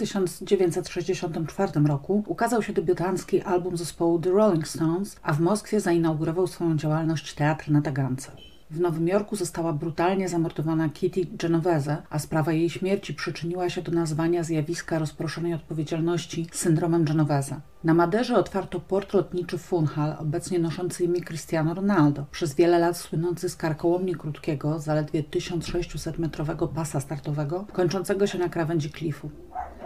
1964 0.00 1.72
roku 1.86 2.24
ukazał 2.26 2.62
się 2.62 2.72
debiutancki 2.72 3.42
album 3.42 3.76
zespołu 3.76 4.18
The 4.18 4.30
Rolling 4.30 4.68
Stones, 4.68 5.16
a 5.22 5.32
w 5.32 5.40
Moskwie 5.40 5.80
zainaugurował 5.80 6.46
swoją 6.46 6.76
działalność 6.76 7.34
teatr 7.34 7.70
na 7.70 7.82
Tagance. 7.82 8.32
W 8.70 8.80
Nowym 8.80 9.08
Jorku 9.08 9.36
została 9.36 9.72
brutalnie 9.72 10.28
zamordowana 10.28 10.88
Kitty 10.88 11.26
Genovese, 11.32 12.02
a 12.10 12.18
sprawa 12.18 12.52
jej 12.52 12.70
śmierci 12.70 13.14
przyczyniła 13.14 13.70
się 13.70 13.82
do 13.82 13.92
nazwania 13.92 14.42
zjawiska 14.42 14.98
rozproszonej 14.98 15.54
odpowiedzialności 15.54 16.46
syndromem 16.52 17.04
Genovese. 17.04 17.60
Na 17.84 17.94
Maderze 17.94 18.36
otwarto 18.36 18.80
port 18.80 19.14
lotniczy 19.14 19.58
Funchal, 19.58 20.16
obecnie 20.18 20.58
noszący 20.58 21.04
imię 21.04 21.20
Cristiano 21.20 21.74
Ronaldo, 21.74 22.26
przez 22.30 22.54
wiele 22.54 22.78
lat 22.78 22.96
słynący 22.96 23.48
z 23.48 23.56
karkołomnie 23.56 24.14
krótkiego, 24.14 24.78
zaledwie 24.78 25.22
1600-metrowego 25.22 26.68
pasa 26.68 27.00
startowego, 27.00 27.66
kończącego 27.72 28.26
się 28.26 28.38
na 28.38 28.48
krawędzi 28.48 28.90
klifu. 28.90 29.30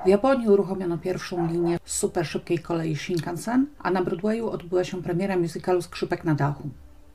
W 0.04 0.08
Japonii 0.08 0.48
uruchomiono 0.48 0.98
pierwszą 0.98 1.46
linię 1.46 1.78
super 1.84 2.26
szybkiej 2.26 2.58
kolei 2.58 2.96
Shinkansen, 2.96 3.66
a 3.78 3.90
na 3.90 4.02
Broadwayu 4.02 4.48
odbyła 4.48 4.84
się 4.84 5.02
premiera 5.02 5.36
musicalu 5.36 5.82
Skrzypek 5.82 6.24
na 6.24 6.34
dachu. 6.34 6.68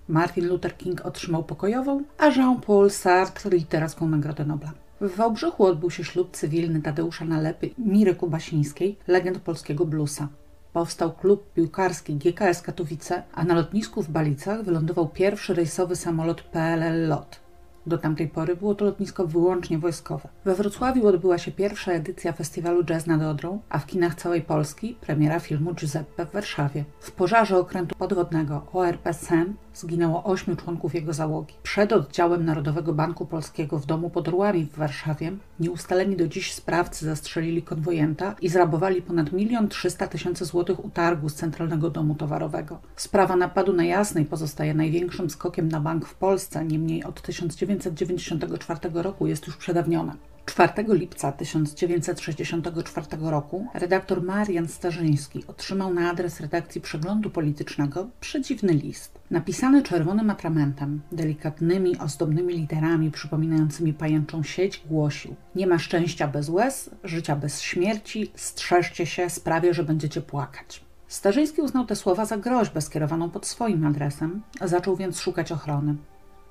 Martin 0.08 0.48
Luther 0.48 0.78
King 0.78 1.06
otrzymał 1.06 1.44
pokojową, 1.44 2.04
a 2.18 2.28
Jean-Paul 2.28 2.90
Sartre 2.90 3.58
literacką 3.58 4.10
Nagrodę 4.10 4.46
Nobla. 4.46 4.72
W 5.02 5.16
Wałbrzychu 5.16 5.66
odbył 5.66 5.92
się 5.92 6.04
ślub 6.04 6.30
cywilny 6.32 6.82
Tadeusza 6.82 7.26
Nalepy 7.26 7.68
i 7.68 7.82
Miry 7.82 8.16
Kubasińskiej, 8.16 8.98
legend 9.08 9.40
polskiego 9.40 9.86
bluesa. 9.86 10.28
Powstał 10.74 11.12
klub 11.12 11.54
piłkarski 11.54 12.16
GKS 12.16 12.62
Katowice, 12.62 13.24
a 13.34 13.44
na 13.44 13.54
lotnisku 13.54 14.04
w 14.04 14.10
Balicach 14.10 14.64
wylądował 14.64 15.08
pierwszy 15.08 15.54
rejsowy 15.54 15.96
samolot 15.96 16.42
PLL 16.42 17.08
LOT. 17.08 17.40
Do 17.86 17.98
tamtej 17.98 18.28
pory 18.28 18.56
było 18.56 18.76
to 18.76 18.86
lotnisko 18.86 19.28
wyłącznie 19.28 19.78
wojskowe. 19.78 20.30
We 20.46 20.56
Wrocławiu 20.56 21.08
odbyła 21.08 21.38
się 21.38 21.52
pierwsza 21.52 21.92
edycja 21.92 22.32
festiwalu 22.32 22.84
Jazz 22.84 23.08
nad 23.08 23.22
Odrą, 23.22 23.62
a 23.70 23.80
w 23.80 23.86
kinach 23.86 24.16
całej 24.16 24.42
Polski 24.42 24.98
premiera 25.02 25.40
filmu 25.40 25.74
Giuseppe 25.74 26.26
w 26.26 26.32
Warszawie. 26.32 26.86
W 27.00 27.12
pożarze 27.12 27.58
okrętu 27.58 27.96
podwodnego 27.96 28.66
ORP 28.74 29.14
SEM 29.14 29.56
zginęło 29.80 30.24
ośmiu 30.24 30.56
członków 30.56 30.96
jego 30.96 31.14
załogi. 31.14 31.54
Przed 31.64 31.94
oddziałem 31.94 32.46
Narodowego 32.46 32.94
Banku 32.94 33.26
Polskiego 33.26 33.80
w 33.80 33.86
domu 33.86 34.10
pod 34.10 34.28
Orłami 34.28 34.66
w 34.66 34.78
Warszawie 34.78 35.32
nieustaleni 35.60 36.16
do 36.16 36.28
dziś 36.28 36.54
sprawcy 36.54 37.06
zastrzelili 37.06 37.62
konwojenta 37.62 38.36
i 38.42 38.50
zrabowali 38.50 39.02
ponad 39.02 39.32
milion 39.32 39.68
trzysta 39.68 40.08
tysięcy 40.08 40.46
złotych 40.46 40.86
utargu 40.86 41.30
z 41.30 41.36
Centralnego 41.36 41.90
Domu 41.90 42.16
Towarowego. 42.16 42.80
Sprawa 42.96 43.36
napadu 43.36 43.74
na 43.74 43.86
Jasnej 43.86 44.26
pozostaje 44.26 44.74
największym 44.74 45.30
skokiem 45.30 45.70
na 45.70 45.80
bank 45.80 46.06
w 46.06 46.16
Polsce, 46.16 46.66
niemniej 46.66 47.04
od 47.04 47.22
1994 47.22 48.80
roku 48.94 49.28
jest 49.28 49.48
już 49.48 49.58
przedawniona. 49.58 50.16
4 50.50 50.74
lipca 50.88 51.32
1964 51.32 53.08
roku 53.22 53.68
redaktor 53.74 54.24
Marian 54.24 54.68
Starzyński 54.68 55.44
otrzymał 55.48 55.94
na 55.94 56.10
adres 56.10 56.40
redakcji 56.40 56.82
przeglądu 56.82 57.30
politycznego 57.30 58.08
przedziwny 58.20 58.74
list. 58.74 59.20
Napisany 59.32 59.84
czerwonym 59.84 60.30
atramentem, 60.30 61.02
delikatnymi, 61.12 61.98
ozdobnymi 61.98 62.54
literami 62.54 63.12
przypominającymi 63.12 63.94
pajęczą 63.94 64.44
sieć, 64.44 64.84
głosił: 64.86 65.36
Nie 65.56 65.68
ma 65.68 65.80
szczęścia 65.80 66.28
bez 66.28 66.50
łez, 66.50 66.90
życia 67.04 67.36
bez 67.36 67.62
śmierci, 67.62 68.32
strzeżcie 68.36 69.06
się, 69.06 69.30
sprawię, 69.30 69.74
że 69.74 69.84
będziecie 69.84 70.22
płakać. 70.22 70.84
Starzyński 71.08 71.62
uznał 71.62 71.86
te 71.86 71.96
słowa 71.96 72.26
za 72.26 72.38
groźbę 72.38 72.82
skierowaną 72.82 73.30
pod 73.30 73.46
swoim 73.46 73.86
adresem, 73.86 74.42
zaczął 74.62 74.96
więc 74.96 75.20
szukać 75.20 75.52
ochrony. 75.52 75.96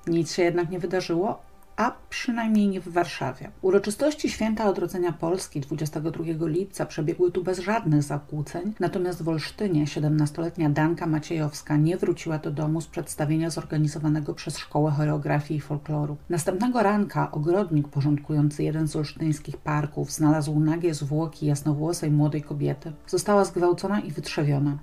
Nic 0.07 0.33
się 0.33 0.43
jednak 0.43 0.69
nie 0.69 0.79
wydarzyło, 0.79 1.48
a 1.79 1.91
przynajmniej 2.09 2.67
nie 2.67 2.81
w 2.81 2.87
Warszawie. 2.89 3.51
Uroczystości 3.61 4.29
Święta 4.29 4.69
Odrodzenia 4.69 5.11
Polski 5.11 5.61
22 5.61 6.23
lipca 6.47 6.85
przebiegły 6.85 7.31
tu 7.31 7.43
bez 7.43 7.59
żadnych 7.59 8.03
zakłóceń, 8.03 8.73
natomiast 8.79 9.23
w 9.23 9.29
Olsztynie 9.29 9.85
17-letnia 9.85 10.69
Danka 10.69 11.07
Maciejowska 11.07 11.77
nie 11.77 11.97
wróciła 11.97 12.37
do 12.37 12.51
domu 12.51 12.81
z 12.81 12.87
przedstawienia 12.87 13.49
zorganizowanego 13.49 14.33
przez 14.33 14.57
Szkołę 14.57 14.91
Choreografii 14.91 15.57
i 15.57 15.61
Folkloru. 15.61 16.17
Następnego 16.29 16.83
ranka 16.83 17.31
ogrodnik 17.31 17.87
porządkujący 17.87 18.63
jeden 18.63 18.87
z 18.87 18.95
olsztyńskich 18.95 19.57
parków 19.57 20.11
znalazł 20.11 20.59
nagie 20.59 20.93
zwłoki 20.93 21.45
jasnowłosej 21.45 22.11
młodej 22.11 22.41
kobiety. 22.41 22.93
Została 23.07 23.45
zgwałcona 23.45 23.99
i 23.99 24.11
wytrzewiona. 24.11 24.77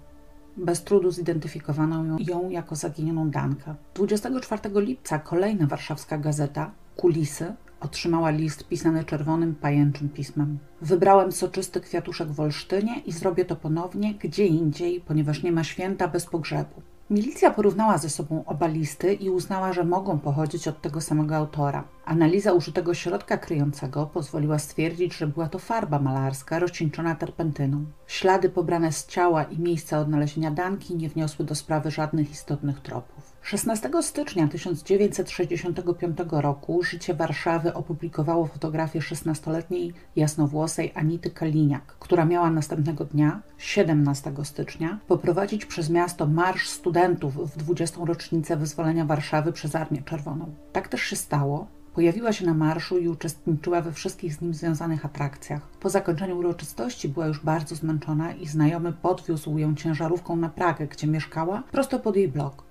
Bez 0.56 0.84
trudu 0.84 1.10
zidentyfikowano 1.10 2.04
ją, 2.04 2.16
ją 2.18 2.50
jako 2.50 2.76
zaginioną 2.76 3.30
Dankę. 3.30 3.74
24 3.94 4.80
lipca 4.80 5.18
kolejna 5.18 5.66
warszawska 5.66 6.18
gazeta 6.18 6.70
Kulisy 6.96 7.54
otrzymała 7.80 8.30
list 8.30 8.68
pisany 8.68 9.04
czerwonym 9.04 9.54
pajęczym 9.54 10.08
pismem. 10.08 10.58
Wybrałem 10.82 11.32
soczysty 11.32 11.80
kwiatuszek 11.80 12.28
w 12.28 12.40
Olsztynie 12.40 12.98
i 12.98 13.12
zrobię 13.12 13.44
to 13.44 13.56
ponownie 13.56 14.14
gdzie 14.14 14.46
indziej, 14.46 15.00
ponieważ 15.00 15.42
nie 15.42 15.52
ma 15.52 15.64
święta 15.64 16.08
bez 16.08 16.26
pogrzebu. 16.26 16.82
Milicja 17.10 17.50
porównała 17.50 17.98
ze 17.98 18.10
sobą 18.10 18.44
oba 18.46 18.66
listy 18.66 19.14
i 19.14 19.30
uznała, 19.30 19.72
że 19.72 19.84
mogą 19.84 20.18
pochodzić 20.18 20.68
od 20.68 20.82
tego 20.82 21.00
samego 21.00 21.36
autora. 21.36 21.84
Analiza 22.04 22.52
użytego 22.52 22.94
środka 22.94 23.36
kryjącego 23.36 24.06
pozwoliła 24.06 24.58
stwierdzić, 24.58 25.16
że 25.16 25.26
była 25.26 25.48
to 25.48 25.58
farba 25.58 25.98
malarska 25.98 26.58
rozcieńczona 26.58 27.14
terpentyną. 27.14 27.84
Ślady 28.06 28.48
pobrane 28.48 28.92
z 28.92 29.06
ciała 29.06 29.44
i 29.44 29.58
miejsca 29.58 29.98
odnalezienia 29.98 30.50
Danki 30.50 30.96
nie 30.96 31.08
wniosły 31.08 31.44
do 31.44 31.54
sprawy 31.54 31.90
żadnych 31.90 32.30
istotnych 32.30 32.80
tropów. 32.80 33.25
16 33.46 33.90
stycznia 34.00 34.48
1965 34.48 36.18
roku 36.30 36.82
Życie 36.82 37.14
Warszawy 37.14 37.74
opublikowało 37.74 38.46
fotografię 38.46 39.00
16-letniej 39.00 39.92
jasnowłosej 40.16 40.92
Anity 40.94 41.30
Kaliniak, 41.30 41.96
która 42.00 42.24
miała 42.24 42.50
następnego 42.50 43.04
dnia, 43.04 43.42
17 43.58 44.32
stycznia, 44.42 44.98
poprowadzić 45.08 45.66
przez 45.66 45.90
miasto 45.90 46.26
Marsz 46.26 46.68
Studentów 46.68 47.52
w 47.52 47.56
20. 47.56 48.00
rocznicę 48.04 48.56
wyzwolenia 48.56 49.04
Warszawy 49.04 49.52
przez 49.52 49.74
Armię 49.74 50.02
Czerwoną. 50.02 50.54
Tak 50.72 50.88
też 50.88 51.02
się 51.02 51.16
stało, 51.16 51.66
Pojawiła 51.94 52.32
się 52.32 52.46
na 52.46 52.54
marszu 52.54 52.98
i 52.98 53.08
uczestniczyła 53.08 53.80
we 53.80 53.92
wszystkich 53.92 54.34
z 54.34 54.40
nim 54.40 54.54
związanych 54.54 55.04
atrakcjach. 55.04 55.68
Po 55.80 55.90
zakończeniu 55.90 56.38
uroczystości 56.38 57.08
była 57.08 57.26
już 57.26 57.44
bardzo 57.44 57.74
zmęczona 57.74 58.32
i 58.32 58.46
znajomy 58.46 58.92
podwiózł 58.92 59.58
ją 59.58 59.74
ciężarówką 59.74 60.36
na 60.36 60.48
Pragę, 60.48 60.86
gdzie 60.86 61.06
mieszkała, 61.06 61.62
prosto 61.72 61.98
pod 61.98 62.16
jej 62.16 62.28
blok. 62.28 62.65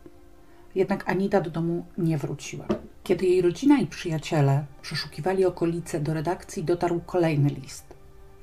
Jednak 0.75 1.09
Anita 1.09 1.41
do 1.41 1.49
domu 1.49 1.85
nie 1.97 2.17
wróciła. 2.17 2.65
Kiedy 3.03 3.25
jej 3.25 3.41
rodzina 3.41 3.79
i 3.79 3.87
przyjaciele 3.87 4.65
przeszukiwali 4.81 5.45
okolice, 5.45 5.99
do 5.99 6.13
redakcji 6.13 6.63
dotarł 6.63 7.01
kolejny 7.05 7.49
list. 7.49 7.85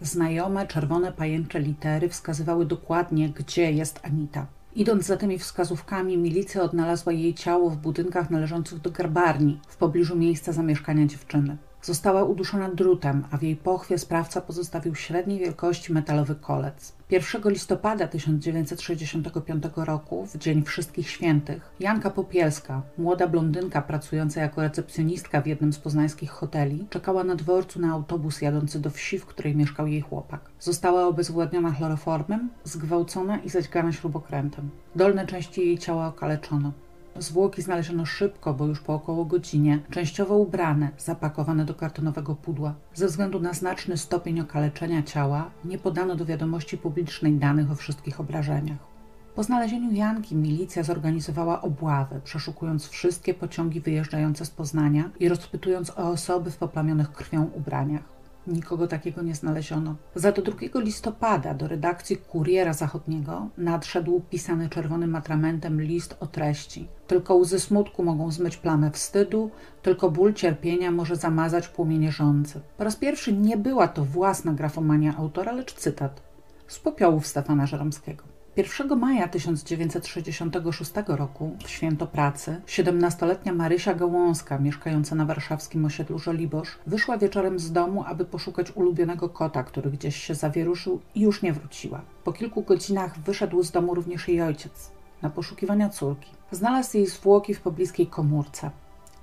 Znajome 0.01 0.67
czerwone 0.67 1.13
pajęcze 1.13 1.61
litery 1.61 2.09
wskazywały 2.09 2.67
dokładnie, 2.67 3.29
gdzie 3.29 3.73
jest 3.73 4.01
Anita. 4.03 4.47
Idąc 4.75 5.07
za 5.07 5.17
tymi 5.17 5.39
wskazówkami, 5.39 6.19
milicja 6.19 6.63
odnalazła 6.63 7.13
jej 7.13 7.35
ciało 7.35 7.71
w 7.71 7.77
budynkach 7.77 8.31
należących 8.31 8.81
do 8.81 8.91
garbarni, 8.91 9.61
w 9.69 9.77
pobliżu 9.77 10.17
miejsca 10.17 10.53
zamieszkania 10.53 11.07
dziewczyny. 11.07 11.57
Została 11.83 12.25
uduszona 12.25 12.69
drutem, 12.69 13.25
a 13.31 13.37
w 13.37 13.43
jej 13.43 13.57
pochwie 13.57 13.99
sprawca 13.99 14.41
pozostawił 14.41 14.95
średniej 14.95 15.39
wielkości 15.39 15.93
metalowy 15.93 16.35
kolec. 16.35 16.93
1 17.11 17.43
listopada 17.53 18.09
1965 18.09 19.65
roku, 19.77 20.27
w 20.27 20.39
Dzień 20.39 20.63
Wszystkich 20.63 21.09
Świętych, 21.11 21.71
Janka 21.81 22.11
Popielska, 22.11 22.83
młoda 22.99 23.27
blondynka 23.27 23.83
pracująca 23.83 24.41
jako 24.41 24.63
recepcjonistka 24.63 25.41
w 25.41 25.47
jednym 25.47 25.73
z 25.73 25.79
poznańskich 25.79 26.31
hoteli, 26.31 26.87
czekała 26.91 27.25
na 27.25 27.35
dworcu 27.35 27.81
na 27.81 27.93
autobus 27.93 28.43
jadący 28.43 28.81
do 28.81 28.91
wsi, 28.91 29.19
w 29.19 29.27
której 29.27 29.57
mieszkał 29.57 29.87
jej 29.87 30.01
chłopak. 30.01 30.41
Została 30.61 31.07
obezwładniona 31.07 31.73
chloroformem, 31.73 32.51
zgwałcona 32.65 33.39
i 33.39 33.49
zaćgana 33.49 33.93
śrubokrętem. 33.93 34.71
Dolne 34.97 35.27
części 35.27 35.61
jej 35.61 35.79
ciała 35.79 36.07
okaleczono. 36.07 36.73
Zwłoki 37.19 37.63
znaleziono 37.63 38.07
szybko, 38.07 38.55
bo 38.55 38.67
już 38.67 38.81
po 38.81 38.95
około 38.95 39.25
godzinie, 39.25 39.79
częściowo 39.91 40.37
ubrane, 40.37 40.91
zapakowane 40.99 41.65
do 41.65 41.75
kartonowego 41.75 42.35
pudła. 42.35 42.75
Ze 42.95 43.07
względu 43.07 43.41
na 43.41 43.53
znaczny 43.53 43.97
stopień 43.97 44.41
okaleczenia 44.41 45.03
ciała, 45.03 45.51
nie 45.65 45.79
podano 45.79 46.17
do 46.17 46.25
wiadomości 46.25 46.79
publicznej 46.79 47.33
danych 47.33 47.71
o 47.71 47.75
wszystkich 47.75 48.21
obrażeniach. 48.21 48.93
Po 49.35 49.43
znalezieniu 49.43 49.93
Janki 49.93 50.37
milicja 50.37 50.83
zorganizowała 50.83 51.63
obławę, 51.63 52.21
przeszukując 52.25 52.89
wszystkie 52.89 53.35
pociągi 53.35 53.81
wyjeżdżające 53.81 54.45
z 54.45 54.51
Poznania 54.51 55.11
i 55.21 55.29
rozpytując 55.29 55.91
o 55.91 56.11
osoby 56.11 56.51
w 56.51 56.57
poplamionych 56.57 57.13
krwią 57.13 57.45
ubraniach. 57.45 58.12
Nikogo 58.47 58.87
takiego 58.87 59.23
nie 59.23 59.35
znaleziono. 59.35 59.95
Za 60.15 60.33
to 60.33 60.43
2 60.43 60.81
listopada 60.81 61.55
do 61.55 61.69
redakcji 61.69 62.17
Kuriera 62.17 62.73
Zachodniego 62.73 63.49
nadszedł 63.59 64.21
pisany 64.31 64.69
czerwonym 64.69 65.17
atramentem 65.17 65.83
list 65.83 66.17
o 66.21 66.27
treści. 66.27 66.89
Tylko 67.07 67.35
łzy 67.35 67.61
smutku 67.61 68.03
mogą 68.03 68.31
zmyć 68.31 68.57
plamę 68.57 68.91
wstydu, 68.91 69.51
tylko 69.83 70.11
ból 70.11 70.35
cierpienia 70.35 70.91
może 70.91 71.17
zamazać 71.17 71.69
płomienie 71.69 72.13
żądzy. 72.13 72.61
Po 72.79 72.85
raz 72.85 72.97
pierwszy 72.97 73.33
nie 73.33 73.57
była 73.57 73.89
to 73.89 74.05
własna 74.05 74.53
grafomania 74.53 75.17
autora, 75.17 75.53
lecz 75.53 75.75
cytat 75.75 76.23
z 76.69 76.79
popiołów 76.79 77.27
Stefana 77.27 77.67
Żeromskiego. 77.67 78.32
1 78.57 78.99
maja 78.99 79.29
1966 79.29 80.93
roku, 81.07 81.57
w 81.65 81.71
święto 81.71 82.07
pracy, 82.07 82.61
17-letnia 82.67 83.55
Marysia 83.55 83.95
Gałązka, 83.95 84.59
mieszkająca 84.59 85.15
na 85.15 85.25
warszawskim 85.25 85.85
osiedlu 85.85 86.19
Żoliborz, 86.19 86.79
wyszła 86.87 87.19
wieczorem 87.19 87.59
z 87.59 87.73
domu, 87.73 88.05
aby 88.07 88.25
poszukać 88.25 88.77
ulubionego 88.77 89.29
kota, 89.29 89.63
który 89.63 89.91
gdzieś 89.91 90.17
się 90.17 90.35
zawieruszył 90.35 91.01
i 91.15 91.21
już 91.21 91.43
nie 91.43 91.53
wróciła. 91.53 92.01
Po 92.25 92.33
kilku 92.33 92.63
godzinach 92.63 93.19
wyszedł 93.19 93.63
z 93.63 93.71
domu 93.71 93.95
również 93.95 94.29
jej 94.29 94.43
ojciec 94.43 94.91
na 95.23 95.31
poszukiwania 95.31 95.89
córki. 95.89 96.31
Znalazł 96.51 96.97
jej 96.97 97.07
zwłoki 97.07 97.55
w 97.55 97.61
pobliskiej 97.61 98.07
komórce. 98.07 98.71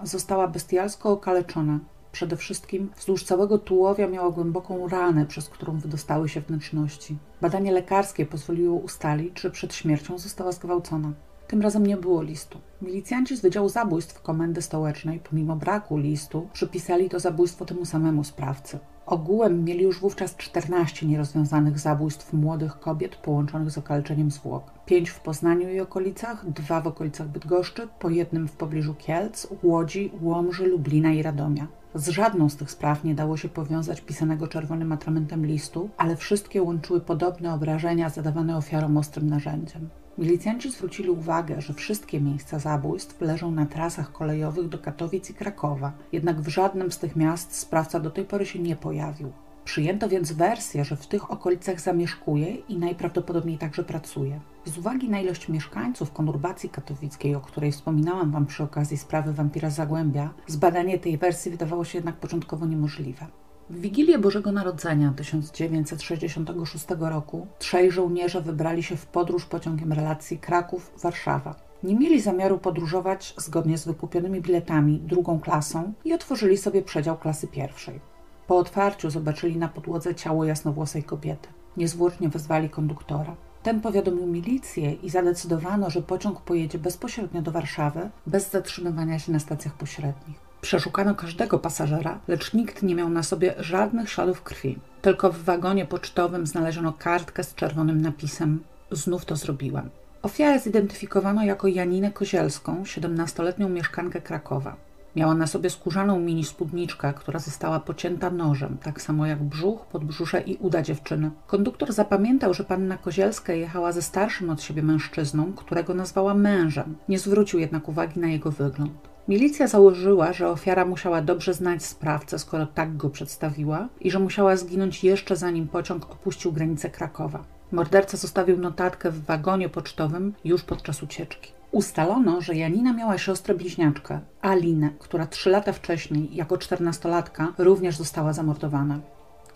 Została 0.04 0.48
bestialsko 0.48 1.12
okaleczona. 1.12 1.80
Przede 2.12 2.38
wszystkim 2.38 2.92
wzdłuż 2.98 3.24
całego 3.24 3.58
tułowia 3.58 4.08
miała 4.08 4.32
głęboką 4.32 4.88
ranę, 4.88 5.26
przez 5.26 5.50
którą 5.50 5.80
wydostały 5.80 6.30
się 6.30 6.42
wnętrzności. 6.42 7.18
Badanie 7.42 7.72
lekarskie 7.72 8.26
pozwoliło 8.26 8.76
ustalić, 8.80 9.40
że 9.40 9.52
przed 9.52 9.74
śmiercią 9.74 10.18
została 10.18 10.52
zgwałcona. 10.52 11.14
Tym 11.48 11.62
razem 11.62 11.86
nie 11.86 11.98
było 11.98 12.22
listu. 12.22 12.60
Milicjanci 12.82 13.38
z 13.38 13.42
Wydziału 13.42 13.70
Zabójstw 13.70 14.22
Komendy 14.22 14.62
Stołecznej, 14.62 15.20
pomimo 15.30 15.56
braku 15.56 15.98
listu, 15.98 16.48
przypisali 16.54 17.10
to 17.10 17.20
zabójstwo 17.20 17.66
temu 17.66 17.86
samemu 17.86 18.24
sprawcy. 18.24 18.80
Ogółem 19.06 19.64
mieli 19.64 19.84
już 19.84 20.00
wówczas 20.00 20.36
14 20.36 21.06
nierozwiązanych 21.06 21.80
zabójstw 21.80 22.34
młodych 22.34 22.80
kobiet 22.80 23.16
połączonych 23.16 23.72
z 23.72 23.78
okaleczeniem 23.78 24.32
zwłok. 24.32 24.64
Pięć 24.86 25.10
w 25.10 25.20
Poznaniu 25.20 25.70
i 25.70 25.80
okolicach, 25.80 26.50
dwa 26.50 26.82
w 26.82 26.88
okolicach 26.88 27.28
Bydgoszczy, 27.28 27.88
po 28.00 28.10
jednym 28.10 28.48
w 28.48 28.52
pobliżu 28.52 28.94
Kielc, 28.94 29.48
Łodzi, 29.64 30.12
Łomży, 30.22 30.68
Lublina 30.68 31.12
i 31.12 31.24
Radomia. 31.24 31.68
Z 31.96 32.10
żadną 32.10 32.50
z 32.50 32.56
tych 32.56 32.72
spraw 32.72 33.04
nie 33.04 33.16
dało 33.16 33.38
się 33.38 33.50
powiązać 33.50 34.02
pisanego 34.02 34.48
czerwonym 34.48 34.92
atramentem 34.92 35.46
listu, 35.46 35.90
ale 35.98 36.16
wszystkie 36.16 36.64
łączyły 36.64 37.02
podobne 37.02 37.54
obrażenia 37.54 38.10
zadawane 38.10 38.58
ofiarom 38.58 38.98
ostrym 38.98 39.30
narzędziem. 39.30 39.90
Milicjanci 40.18 40.72
zwrócili 40.72 41.10
uwagę, 41.10 41.62
że 41.62 41.74
wszystkie 41.74 42.22
miejsca 42.22 42.60
zabójstw 42.60 43.22
leżą 43.22 43.52
na 43.52 43.66
trasach 43.66 44.12
kolejowych 44.12 44.70
do 44.70 44.78
Katowic 44.78 45.30
i 45.30 45.34
Krakowa, 45.34 45.92
jednak 46.12 46.42
w 46.42 46.48
żadnym 46.48 46.92
z 46.92 46.98
tych 46.98 47.16
miast 47.16 47.56
sprawca 47.56 48.00
do 48.00 48.10
tej 48.10 48.26
pory 48.26 48.46
się 48.46 48.60
nie 48.60 48.76
pojawił. 48.76 49.32
Przyjęto 49.70 50.10
więc 50.10 50.32
wersję, 50.32 50.86
że 50.86 50.96
w 50.96 51.08
tych 51.08 51.32
okolicach 51.32 51.80
zamieszkuje 51.82 52.56
i 52.56 52.78
najprawdopodobniej 52.78 53.58
także 53.58 53.84
pracuje. 53.84 54.40
Z 54.66 54.78
uwagi 54.78 55.10
na 55.10 55.20
ilość 55.20 55.50
mieszkańców 55.50 56.12
konurbacji 56.12 56.70
katowickiej, 56.70 57.36
o 57.36 57.42
której 57.42 57.72
wspominałam 57.72 58.32
Wam 58.32 58.46
przy 58.46 58.64
okazji 58.64 58.98
sprawy 58.98 59.34
wampira 59.34 59.70
Zagłębia, 59.70 60.34
zbadanie 60.48 61.00
tej 61.00 61.18
wersji 61.18 61.52
wydawało 61.52 61.86
się 61.86 61.98
jednak 61.98 62.16
początkowo 62.16 62.66
niemożliwe. 62.66 63.26
W 63.70 63.82
Wigilię 63.82 64.20
Bożego 64.20 64.52
Narodzenia 64.52 65.14
1966 65.18 66.86
roku 67.00 67.48
trzej 67.60 67.92
żołnierze 67.92 68.42
wybrali 68.42 68.84
się 68.84 68.96
w 68.96 69.06
podróż 69.06 69.46
pociągiem 69.46 69.94
relacji 69.94 70.38
Kraków-Warszawa. 70.38 71.56
Nie 71.84 71.96
mieli 71.96 72.22
zamiaru 72.22 72.58
podróżować 72.58 73.34
zgodnie 73.38 73.78
z 73.78 73.86
wykupionymi 73.86 74.42
biletami 74.42 75.00
drugą 75.00 75.40
klasą 75.40 75.94
i 76.06 76.14
otworzyli 76.14 76.58
sobie 76.58 76.82
przedział 76.82 77.18
klasy 77.18 77.48
pierwszej. 77.48 78.09
Po 78.50 78.58
otwarciu 78.58 79.10
zobaczyli 79.10 79.58
na 79.58 79.68
podłodze 79.68 80.16
ciało 80.16 80.46
jasnowłosej 80.46 81.04
kobiety. 81.04 81.50
Niezwłocznie 81.78 82.30
wezwali 82.30 82.70
konduktora. 82.70 83.36
Ten 83.64 83.82
powiadomił 83.82 84.28
milicję 84.28 84.94
i 84.94 85.10
zadecydowano, 85.10 85.90
że 85.90 86.02
pociąg 86.02 86.42
pojedzie 86.42 86.80
bezpośrednio 86.80 87.42
do 87.42 87.52
Warszawy, 87.52 88.10
bez 88.28 88.52
zatrzymywania 88.52 89.20
się 89.20 89.32
na 89.32 89.40
stacjach 89.40 89.74
pośrednich. 89.74 90.38
Przeszukano 90.62 91.16
każdego 91.16 91.60
pasażera, 91.60 92.20
lecz 92.28 92.54
nikt 92.54 92.84
nie 92.84 92.96
miał 92.96 93.10
na 93.10 93.24
sobie 93.24 93.54
żadnych 93.60 94.10
śladów 94.10 94.42
krwi. 94.42 94.80
Tylko 95.02 95.32
w 95.32 95.44
wagonie 95.44 95.86
pocztowym 95.86 96.48
znaleziono 96.48 96.94
kartkę 96.94 97.44
z 97.44 97.56
czerwonym 97.56 98.02
napisem 98.02 98.64
Znów 98.92 99.26
to 99.26 99.36
zrobiłem. 99.36 99.90
Ofiarę 100.22 100.60
zidentyfikowano 100.60 101.44
jako 101.44 101.68
Janinę 101.68 102.12
Kozielską, 102.12 102.84
17-letnią 102.84 103.70
mieszkankę 103.70 104.22
Krakowa. 104.22 104.89
Miała 105.20 105.36
na 105.36 105.48
sobie 105.48 105.70
skórzaną 105.70 106.20
mini 106.20 106.44
spódniczkę, 106.44 107.14
która 107.14 107.40
została 107.40 107.80
pocięta 107.80 108.30
nożem, 108.30 108.78
tak 108.84 109.02
samo 109.02 109.26
jak 109.26 109.44
brzuch, 109.44 109.86
podbrzusze 109.86 110.42
i 110.42 110.58
uda 110.58 110.82
dziewczyny. 110.82 111.32
Konduktor 111.48 111.94
zapamiętał, 111.94 112.54
że 112.54 112.64
panna 112.64 112.98
Kozielska 112.98 113.54
jechała 113.54 113.92
ze 113.92 114.02
starszym 114.02 114.50
od 114.50 114.62
siebie 114.62 114.84
mężczyzną, 114.84 115.54
którego 115.54 115.94
nazwała 115.94 116.34
mężem. 116.34 116.96
Nie 117.10 117.20
zwrócił 117.20 117.60
jednak 117.60 117.90
uwagi 117.90 118.20
na 118.20 118.28
jego 118.28 118.52
wygląd. 118.52 119.10
Milicja 119.28 119.68
założyła, 119.68 120.34
że 120.34 120.50
ofiara 120.50 120.86
musiała 120.86 121.22
dobrze 121.22 121.54
znać 121.54 121.84
sprawcę, 121.84 122.40
skoro 122.40 122.66
tak 122.66 122.98
go 122.98 123.10
przedstawiła, 123.10 123.88
i 124.02 124.12
że 124.12 124.20
musiała 124.20 124.56
zginąć 124.56 125.04
jeszcze 125.04 125.36
zanim 125.36 125.68
pociąg 125.68 126.12
opuścił 126.12 126.52
granice 126.52 126.90
Krakowa. 126.90 127.44
Morderca 127.72 128.18
zostawił 128.18 128.58
notatkę 128.58 129.12
w 129.12 129.26
wagonie 129.26 129.70
pocztowym 129.70 130.34
już 130.44 130.64
podczas 130.64 131.04
ucieczki. 131.04 131.59
Ustalono, 131.72 132.42
że 132.42 132.56
Janina 132.56 132.94
miała 132.94 133.18
siostrę 133.18 133.54
bliźniaczkę, 133.54 134.20
Alinę, 134.42 134.90
która 135.00 135.28
trzy 135.28 135.50
lata 135.50 135.74
wcześniej, 135.74 136.36
jako 136.36 136.58
czternastolatka, 136.58 137.54
również 137.58 137.98
została 137.98 138.34
zamordowana. 138.34 139.00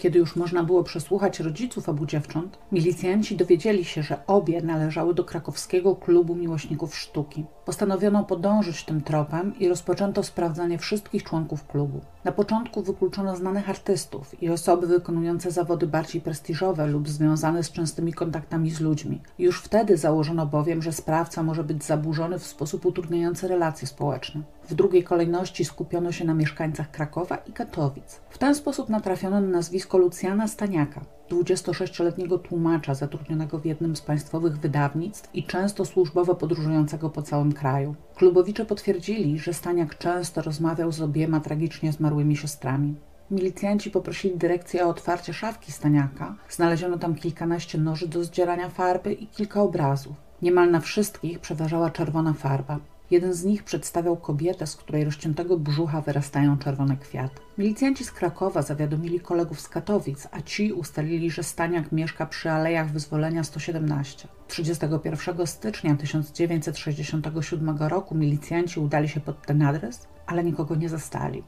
Kiedy 0.03 0.19
już 0.19 0.35
można 0.35 0.63
było 0.63 0.83
przesłuchać 0.83 1.39
rodziców 1.39 1.89
obu 1.89 2.05
dziewcząt, 2.05 2.57
milicjanci 2.71 3.35
dowiedzieli 3.35 3.85
się, 3.85 4.03
że 4.03 4.27
obie 4.27 4.61
należały 4.61 5.13
do 5.13 5.23
krakowskiego 5.23 5.95
klubu 5.95 6.35
miłośników 6.35 6.97
sztuki. 6.97 7.45
Postanowiono 7.65 8.23
podążyć 8.23 8.83
tym 8.83 9.01
tropem 9.01 9.59
i 9.59 9.69
rozpoczęto 9.69 10.23
sprawdzanie 10.23 10.77
wszystkich 10.77 11.23
członków 11.23 11.67
klubu. 11.67 12.01
Na 12.23 12.31
początku 12.31 12.83
wykluczono 12.83 13.35
znanych 13.35 13.69
artystów 13.69 14.43
i 14.43 14.49
osoby 14.49 14.87
wykonujące 14.87 15.51
zawody 15.51 15.87
bardziej 15.87 16.21
prestiżowe 16.21 16.87
lub 16.87 17.09
związane 17.09 17.63
z 17.63 17.71
częstymi 17.71 18.13
kontaktami 18.13 18.71
z 18.71 18.79
ludźmi. 18.79 19.21
Już 19.39 19.61
wtedy 19.61 19.97
założono 19.97 20.45
bowiem, 20.45 20.81
że 20.81 20.93
sprawca 20.93 21.43
może 21.43 21.63
być 21.63 21.83
zaburzony 21.83 22.39
w 22.39 22.47
sposób 22.47 22.85
utrudniający 22.85 23.47
relacje 23.47 23.87
społeczne. 23.87 24.41
W 24.69 24.73
drugiej 24.73 25.03
kolejności 25.03 25.65
skupiono 25.65 26.11
się 26.11 26.25
na 26.25 26.33
mieszkańcach 26.33 26.91
Krakowa 26.91 27.35
i 27.35 27.51
Katowic. 27.51 28.21
W 28.29 28.37
ten 28.37 28.55
sposób 28.55 28.89
natrafiono 28.89 29.41
na 29.41 29.47
nazwisko 29.47 29.97
Lucjana 29.97 30.47
Staniaka, 30.47 31.01
26-letniego 31.29 32.37
tłumacza 32.37 32.93
zatrudnionego 32.93 33.59
w 33.59 33.65
jednym 33.65 33.95
z 33.95 34.01
państwowych 34.01 34.57
wydawnictw 34.59 35.35
i 35.35 35.43
często 35.43 35.85
służbowo 35.85 36.35
podróżującego 36.35 37.09
po 37.09 37.21
całym 37.21 37.53
kraju. 37.53 37.95
Klubowicze 38.15 38.65
potwierdzili, 38.65 39.39
że 39.39 39.53
Staniak 39.53 39.97
często 39.97 40.41
rozmawiał 40.41 40.91
z 40.91 41.01
obiema 41.01 41.39
tragicznie 41.39 41.91
zmarłymi 41.91 42.37
siostrami. 42.37 42.95
Milicjanci 43.31 43.91
poprosili 43.91 44.37
dyrekcję 44.37 44.85
o 44.85 44.89
otwarcie 44.89 45.33
szafki 45.33 45.71
Staniaka. 45.71 46.35
Znaleziono 46.49 46.97
tam 46.97 47.15
kilkanaście 47.15 47.77
noży 47.77 48.07
do 48.07 48.23
zdzierania 48.23 48.69
farby 48.69 49.13
i 49.13 49.27
kilka 49.27 49.61
obrazów. 49.61 50.15
Niemal 50.41 50.71
na 50.71 50.79
wszystkich 50.79 51.39
przeważała 51.39 51.89
czerwona 51.89 52.33
farba. 52.33 52.79
Jeden 53.11 53.33
z 53.33 53.43
nich 53.43 53.63
przedstawiał 53.63 54.17
kobietę, 54.17 54.67
z 54.67 54.75
której 54.75 55.05
rozciętego 55.05 55.57
brzucha 55.57 56.01
wyrastają 56.01 56.57
czerwone 56.57 56.97
kwiaty. 56.97 57.41
Milicjanci 57.57 58.03
z 58.03 58.11
Krakowa 58.11 58.61
zawiadomili 58.61 59.19
kolegów 59.19 59.61
z 59.61 59.69
Katowic, 59.69 60.27
a 60.31 60.41
ci 60.41 60.73
ustalili, 60.73 61.31
że 61.31 61.43
Staniak 61.43 61.91
mieszka 61.91 62.25
przy 62.25 62.51
Alejach 62.51 62.91
Wyzwolenia 62.91 63.43
117. 63.43 64.27
31 64.47 65.47
stycznia 65.47 65.95
1967 65.95 67.77
roku 67.77 68.15
milicjanci 68.15 68.79
udali 68.79 69.09
się 69.09 69.19
pod 69.19 69.45
ten 69.45 69.61
adres, 69.61 70.07
ale 70.27 70.43
nikogo 70.43 70.75
nie 70.75 70.89
zastali. 70.89 71.43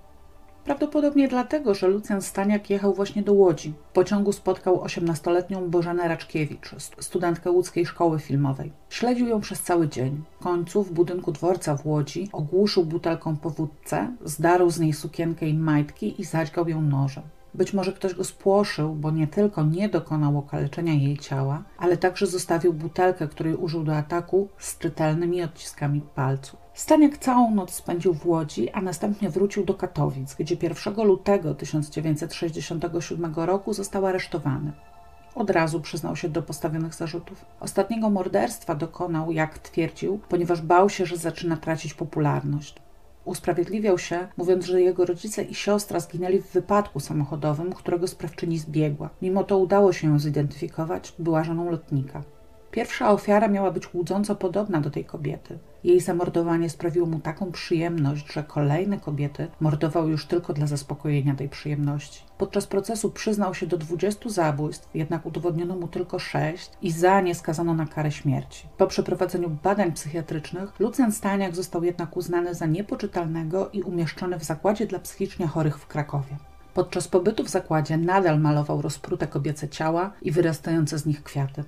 Prawdopodobnie 0.65 1.27
dlatego, 1.27 1.73
że 1.73 1.87
Lucjan 1.87 2.21
Staniak 2.21 2.69
jechał 2.69 2.93
właśnie 2.93 3.23
do 3.23 3.33
Łodzi. 3.33 3.73
W 3.89 3.93
pociągu 3.93 4.31
spotkał 4.31 4.83
18-letnią 4.83 5.69
Bożenę 5.69 6.07
Raczkiewicz, 6.07 6.75
studentkę 6.99 7.51
łódzkiej 7.51 7.85
szkoły 7.85 8.19
filmowej. 8.19 8.71
Śledził 8.89 9.27
ją 9.27 9.41
przez 9.41 9.61
cały 9.61 9.87
dzień. 9.87 10.23
W 10.39 10.43
końcu 10.43 10.83
w 10.83 10.91
budynku 10.91 11.31
dworca 11.31 11.77
w 11.77 11.85
Łodzi 11.85 12.29
ogłuszył 12.31 12.85
butelką 12.85 13.35
po 13.35 13.49
wódce, 13.49 14.15
zdarł 14.23 14.69
z 14.69 14.79
niej 14.79 14.93
sukienkę 14.93 15.47
i 15.47 15.53
majtki 15.53 16.21
i 16.21 16.23
zadźgał 16.23 16.69
ją 16.69 16.81
nożem. 16.81 17.23
Być 17.53 17.73
może 17.73 17.93
ktoś 17.93 18.13
go 18.13 18.23
spłoszył, 18.23 18.95
bo 18.95 19.11
nie 19.11 19.27
tylko 19.27 19.63
nie 19.63 19.89
dokonał 19.89 20.37
okaleczenia 20.37 20.93
jej 20.93 21.17
ciała, 21.17 21.63
ale 21.77 21.97
także 21.97 22.27
zostawił 22.27 22.73
butelkę, 22.73 23.27
której 23.27 23.55
użył 23.55 23.83
do 23.83 23.97
ataku 23.97 24.47
z 24.57 24.77
czytelnymi 24.77 25.43
odciskami 25.43 26.01
palców. 26.15 26.64
Staniak 26.75 27.17
całą 27.17 27.55
noc 27.55 27.73
spędził 27.73 28.13
w 28.13 28.27
Łodzi, 28.27 28.69
a 28.69 28.81
następnie 28.81 29.29
wrócił 29.29 29.65
do 29.65 29.73
Katowic, 29.73 30.35
gdzie 30.35 30.55
1 30.61 31.03
lutego 31.07 31.55
1967 31.55 33.33
roku 33.35 33.73
został 33.73 34.05
aresztowany. 34.05 34.71
Od 35.35 35.49
razu 35.49 35.81
przyznał 35.81 36.15
się 36.15 36.29
do 36.29 36.41
postawionych 36.41 36.93
zarzutów. 36.95 37.45
Ostatniego 37.59 38.09
morderstwa 38.09 38.75
dokonał, 38.75 39.31
jak 39.31 39.59
twierdził, 39.59 40.19
ponieważ 40.29 40.61
bał 40.61 40.89
się, 40.89 41.05
że 41.05 41.17
zaczyna 41.17 41.57
tracić 41.57 41.93
popularność. 41.93 42.75
Usprawiedliwiał 43.25 43.97
się, 43.97 44.27
mówiąc, 44.37 44.65
że 44.65 44.81
jego 44.81 45.05
rodzice 45.05 45.43
i 45.43 45.55
siostra 45.55 45.99
zginęli 45.99 46.41
w 46.41 46.51
wypadku 46.51 46.99
samochodowym, 46.99 47.73
którego 47.73 48.07
sprawczyni 48.07 48.57
zbiegła. 48.57 49.09
Mimo 49.21 49.43
to 49.43 49.57
udało 49.57 49.93
się 49.93 50.07
ją 50.07 50.19
zidentyfikować, 50.19 51.13
była 51.19 51.43
żoną 51.43 51.71
lotnika. 51.71 52.23
Pierwsza 52.75 53.11
ofiara 53.11 53.47
miała 53.47 53.71
być 53.71 53.93
łudząco 53.93 54.35
podobna 54.35 54.81
do 54.81 54.89
tej 54.89 55.05
kobiety. 55.05 55.59
Jej 55.83 56.01
zamordowanie 56.01 56.69
sprawiło 56.69 57.07
mu 57.07 57.19
taką 57.19 57.51
przyjemność, 57.51 58.33
że 58.33 58.43
kolejne 58.43 58.99
kobiety 58.99 59.47
mordował 59.59 60.09
już 60.09 60.25
tylko 60.25 60.53
dla 60.53 60.67
zaspokojenia 60.67 61.35
tej 61.35 61.49
przyjemności. 61.49 62.23
Podczas 62.37 62.67
procesu 62.67 63.11
przyznał 63.11 63.53
się 63.53 63.67
do 63.67 63.77
20 63.77 64.29
zabójstw, 64.29 64.89
jednak 64.93 65.25
udowodniono 65.25 65.75
mu 65.75 65.87
tylko 65.87 66.19
6 66.19 66.71
i 66.81 66.91
za 66.91 67.21
nie 67.21 67.35
skazano 67.35 67.73
na 67.73 67.85
karę 67.85 68.11
śmierci. 68.11 68.67
Po 68.77 68.87
przeprowadzeniu 68.87 69.49
badań 69.63 69.91
psychiatrycznych 69.91 70.79
Lucjan 70.79 71.11
Staniak 71.11 71.55
został 71.55 71.83
jednak 71.83 72.17
uznany 72.17 72.53
za 72.53 72.65
niepoczytalnego 72.65 73.69
i 73.69 73.81
umieszczony 73.81 74.39
w 74.39 74.43
zakładzie 74.43 74.87
dla 74.87 74.99
psychicznie 74.99 75.47
chorych 75.47 75.77
w 75.77 75.87
Krakowie. 75.87 76.37
Podczas 76.73 77.07
pobytu 77.07 77.43
w 77.43 77.49
zakładzie 77.49 77.97
nadal 77.97 78.39
malował 78.39 78.81
rozprute 78.81 79.27
kobiece 79.27 79.69
ciała 79.69 80.13
i 80.21 80.31
wyrastające 80.31 80.97
z 80.97 81.05
nich 81.05 81.23
kwiaty. 81.23 81.63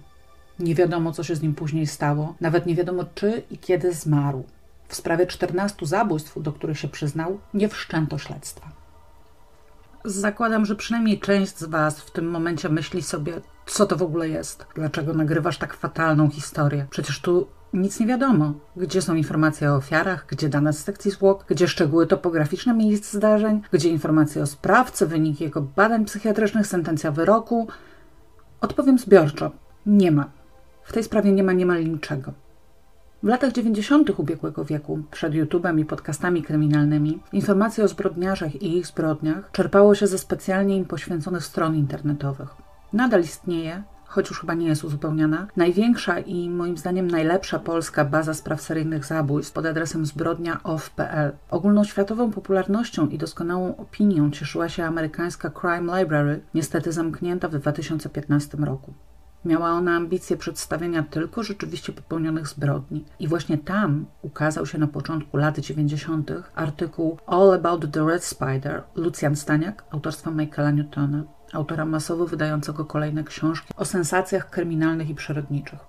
Nie 0.59 0.75
wiadomo, 0.75 1.11
co 1.11 1.23
się 1.23 1.35
z 1.35 1.41
nim 1.41 1.55
później 1.55 1.87
stało, 1.87 2.35
nawet 2.41 2.65
nie 2.65 2.75
wiadomo, 2.75 3.03
czy 3.15 3.43
i 3.51 3.57
kiedy 3.57 3.93
zmarł. 3.93 4.43
W 4.87 4.95
sprawie 4.95 5.27
14 5.27 5.85
zabójstw, 5.85 6.41
do 6.41 6.51
których 6.53 6.79
się 6.79 6.87
przyznał, 6.87 7.39
nie 7.53 7.69
wszczęto 7.69 8.17
śledztwa. 8.17 8.67
Zakładam, 10.05 10.65
że 10.65 10.75
przynajmniej 10.75 11.19
część 11.19 11.57
z 11.57 11.63
Was 11.63 12.01
w 12.01 12.11
tym 12.11 12.29
momencie 12.29 12.69
myśli 12.69 13.01
sobie, 13.01 13.41
co 13.65 13.85
to 13.85 13.95
w 13.95 14.01
ogóle 14.01 14.29
jest, 14.29 14.65
dlaczego 14.75 15.13
nagrywasz 15.13 15.57
tak 15.57 15.73
fatalną 15.73 16.29
historię. 16.29 16.85
Przecież 16.89 17.21
tu 17.21 17.47
nic 17.73 17.99
nie 17.99 18.07
wiadomo. 18.07 18.53
Gdzie 18.75 19.01
są 19.01 19.15
informacje 19.15 19.71
o 19.71 19.75
ofiarach, 19.75 20.25
gdzie 20.29 20.49
dane 20.49 20.73
z 20.73 20.83
sekcji 20.83 21.11
zwłok, 21.11 21.45
gdzie 21.47 21.67
szczegóły 21.67 22.07
topograficzne 22.07 22.73
miejsc 22.73 23.13
zdarzeń, 23.13 23.61
gdzie 23.71 23.89
informacje 23.89 24.41
o 24.41 24.45
sprawcy, 24.45 25.07
wyniki 25.07 25.43
jego 25.43 25.61
badań 25.61 26.05
psychiatrycznych, 26.05 26.67
sentencja 26.67 27.11
wyroku. 27.11 27.67
Odpowiem 28.61 28.99
zbiorczo: 28.99 29.51
nie 29.85 30.11
ma. 30.11 30.36
W 30.87 30.93
tej 30.93 31.03
sprawie 31.03 31.31
nie 31.31 31.43
ma 31.43 31.53
niemal 31.53 31.85
niczego. 31.85 32.33
W 33.23 33.27
latach 33.27 33.51
90. 33.51 34.19
ubiegłego 34.19 34.65
wieku, 34.65 35.03
przed 35.11 35.33
YouTube'em 35.33 35.79
i 35.79 35.85
podcastami 35.85 36.43
kryminalnymi, 36.43 37.19
informacje 37.33 37.83
o 37.83 37.87
zbrodniarzach 37.87 38.55
i 38.55 38.77
ich 38.77 38.87
zbrodniach 38.87 39.51
czerpało 39.51 39.95
się 39.95 40.07
ze 40.07 40.17
specjalnie 40.17 40.77
im 40.77 40.85
poświęconych 40.85 41.43
stron 41.43 41.75
internetowych. 41.75 42.49
Nadal 42.93 43.21
istnieje, 43.21 43.83
choć 44.05 44.29
już 44.29 44.39
chyba 44.39 44.53
nie 44.53 44.67
jest 44.67 44.83
uzupełniana, 44.83 45.47
największa 45.55 46.19
i 46.19 46.49
moim 46.49 46.77
zdaniem 46.77 47.11
najlepsza 47.11 47.59
polska 47.59 48.05
baza 48.05 48.33
spraw 48.33 48.61
seryjnych 48.61 49.05
zabójstw 49.05 49.53
pod 49.53 49.65
adresem 49.65 50.05
zbrodnia.of.pl. 50.05 51.31
Ogólnoświatową 51.51 52.31
popularnością 52.31 53.07
i 53.07 53.17
doskonałą 53.17 53.77
opinią 53.77 54.31
cieszyła 54.31 54.69
się 54.69 54.83
amerykańska 54.83 55.51
Crime 55.61 55.99
Library, 55.99 56.39
niestety 56.53 56.91
zamknięta 56.91 57.47
w 57.47 57.55
2015 57.55 58.57
roku. 58.57 58.93
Miała 59.47 59.69
ona 59.69 59.95
ambicje 59.95 60.37
przedstawienia 60.37 61.03
tylko 61.03 61.43
rzeczywiście 61.43 61.93
popełnionych 61.93 62.47
zbrodni. 62.47 63.05
I 63.19 63.27
właśnie 63.27 63.57
tam 63.57 64.05
ukazał 64.21 64.65
się 64.65 64.77
na 64.77 64.87
początku 64.87 65.37
lat 65.37 65.59
90. 65.59 66.31
artykuł 66.55 67.17
All 67.27 67.53
About 67.53 67.91
the 67.91 68.05
Red 68.05 68.23
Spider 68.23 68.83
Lucjan 68.95 69.35
Staniak 69.35 69.83
autorstwa 69.91 70.31
Michaela 70.31 70.71
Newtona, 70.71 71.23
autora 71.53 71.85
masowo 71.85 72.25
wydającego 72.25 72.85
kolejne 72.85 73.23
książki 73.23 73.73
o 73.77 73.85
sensacjach 73.85 74.49
kryminalnych 74.49 75.09
i 75.09 75.15
przyrodniczych. 75.15 75.79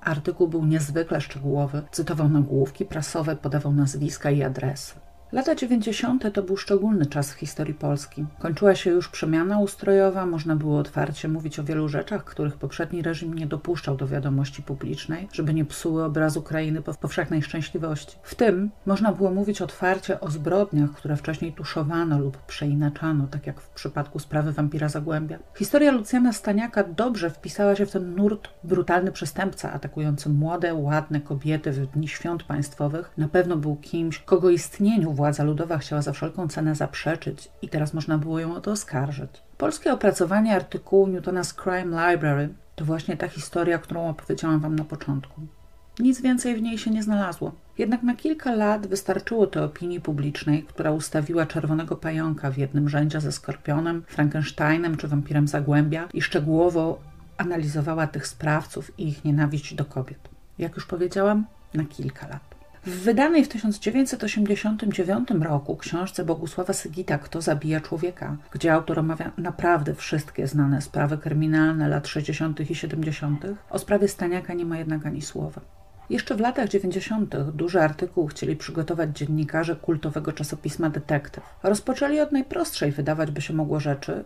Artykuł 0.00 0.48
był 0.48 0.64
niezwykle 0.64 1.20
szczegółowy, 1.20 1.82
cytował 1.90 2.28
nagłówki 2.28 2.84
prasowe, 2.84 3.36
podawał 3.36 3.72
nazwiska 3.72 4.30
i 4.30 4.42
adresy. 4.42 4.94
Lata 5.32 5.54
90. 5.54 6.32
to 6.32 6.42
był 6.42 6.56
szczególny 6.56 7.06
czas 7.06 7.32
w 7.32 7.38
historii 7.38 7.74
Polski. 7.74 8.24
Kończyła 8.38 8.74
się 8.74 8.90
już 8.90 9.08
przemiana 9.08 9.58
ustrojowa, 9.58 10.26
można 10.26 10.56
było 10.56 10.78
otwarcie 10.78 11.28
mówić 11.28 11.58
o 11.58 11.64
wielu 11.64 11.88
rzeczach, 11.88 12.24
których 12.24 12.56
poprzedni 12.56 13.02
reżim 13.02 13.34
nie 13.34 13.46
dopuszczał 13.46 13.96
do 13.96 14.06
wiadomości 14.06 14.62
publicznej, 14.62 15.28
żeby 15.32 15.54
nie 15.54 15.64
psuły 15.64 16.04
obrazu 16.04 16.42
krainy 16.42 16.82
po 16.82 16.94
powszechnej 16.94 17.42
szczęśliwości. 17.42 18.16
W 18.22 18.34
tym 18.34 18.70
można 18.86 19.12
było 19.12 19.30
mówić 19.30 19.62
otwarcie 19.62 20.20
o 20.20 20.30
zbrodniach, 20.30 20.90
które 20.92 21.16
wcześniej 21.16 21.52
tuszowano 21.52 22.18
lub 22.18 22.38
przeinaczano, 22.38 23.26
tak 23.26 23.46
jak 23.46 23.60
w 23.60 23.68
przypadku 23.68 24.18
sprawy 24.18 24.52
wampira 24.52 24.88
Zagłębia. 24.88 25.38
Historia 25.54 25.92
Lucjana 25.92 26.32
Staniaka 26.32 26.84
dobrze 26.84 27.30
wpisała 27.30 27.76
się 27.76 27.86
w 27.86 27.90
ten 27.90 28.14
nurt 28.14 28.48
brutalny 28.64 29.12
przestępca 29.12 29.72
atakujący 29.72 30.28
młode, 30.28 30.74
ładne 30.74 31.20
kobiety 31.20 31.72
w 31.72 31.86
dni 31.86 32.08
świąt 32.08 32.42
państwowych. 32.42 33.10
Na 33.16 33.28
pewno 33.28 33.56
był 33.56 33.76
kimś, 33.76 34.18
kogo 34.18 34.50
istnieniu 34.50 35.15
władza 35.16 35.44
ludowa 35.44 35.78
chciała 35.78 36.02
za 36.02 36.12
wszelką 36.12 36.48
cenę 36.48 36.74
zaprzeczyć 36.74 37.48
i 37.62 37.68
teraz 37.68 37.94
można 37.94 38.18
było 38.18 38.40
ją 38.40 38.54
o 38.54 38.60
to 38.60 38.70
oskarżyć. 38.70 39.30
Polskie 39.58 39.92
opracowanie 39.92 40.56
artykułu 40.56 41.06
Newtona's 41.06 41.54
Crime 41.62 42.10
Library 42.10 42.48
to 42.76 42.84
właśnie 42.84 43.16
ta 43.16 43.28
historia, 43.28 43.78
którą 43.78 44.08
opowiedziałam 44.08 44.60
Wam 44.60 44.76
na 44.76 44.84
początku. 44.84 45.40
Nic 45.98 46.20
więcej 46.20 46.56
w 46.56 46.62
niej 46.62 46.78
się 46.78 46.90
nie 46.90 47.02
znalazło. 47.02 47.52
Jednak 47.78 48.02
na 48.02 48.14
kilka 48.14 48.54
lat 48.54 48.86
wystarczyło 48.86 49.46
to 49.46 49.64
opinii 49.64 50.00
publicznej, 50.00 50.62
która 50.62 50.90
ustawiła 50.90 51.46
czerwonego 51.46 51.96
pająka 51.96 52.50
w 52.50 52.58
jednym 52.58 52.88
rzędzie 52.88 53.20
ze 53.20 53.32
skorpionem, 53.32 54.02
Frankensteinem 54.06 54.96
czy 54.96 55.08
wampirem 55.08 55.48
Zagłębia 55.48 56.08
i 56.14 56.22
szczegółowo 56.22 57.00
analizowała 57.36 58.06
tych 58.06 58.26
sprawców 58.26 58.98
i 58.98 59.08
ich 59.08 59.24
nienawiść 59.24 59.74
do 59.74 59.84
kobiet. 59.84 60.28
Jak 60.58 60.76
już 60.76 60.86
powiedziałam, 60.86 61.46
na 61.74 61.84
kilka 61.84 62.28
lat. 62.28 62.55
W 62.86 63.02
wydanej 63.02 63.44
w 63.44 63.48
1989 63.48 65.28
roku 65.40 65.76
książce 65.76 66.24
Bogusława 66.24 66.72
Sygita 66.72 67.18
Kto 67.18 67.40
zabija 67.40 67.80
człowieka, 67.80 68.36
gdzie 68.52 68.72
autor 68.72 68.98
omawia 68.98 69.32
naprawdę 69.38 69.94
wszystkie 69.94 70.46
znane 70.46 70.82
sprawy 70.82 71.18
kryminalne 71.18 71.88
lat 71.88 72.08
60. 72.08 72.70
i 72.70 72.74
70., 72.74 73.44
o 73.70 73.78
sprawie 73.78 74.08
Staniaka 74.08 74.54
nie 74.54 74.64
ma 74.64 74.78
jednak 74.78 75.06
ani 75.06 75.22
słowa. 75.22 75.60
Jeszcze 76.10 76.34
w 76.34 76.40
latach 76.40 76.68
90. 76.68 77.36
duży 77.36 77.80
artykuł 77.80 78.26
chcieli 78.26 78.56
przygotować 78.56 79.18
dziennikarze 79.18 79.76
kultowego 79.76 80.32
czasopisma 80.32 80.90
Detektyw. 80.90 81.44
Rozpoczęli 81.62 82.20
od 82.20 82.32
najprostszej, 82.32 82.92
wydawać 82.92 83.30
by 83.30 83.40
się 83.40 83.54
mogło 83.54 83.80
rzeczy, 83.80 84.24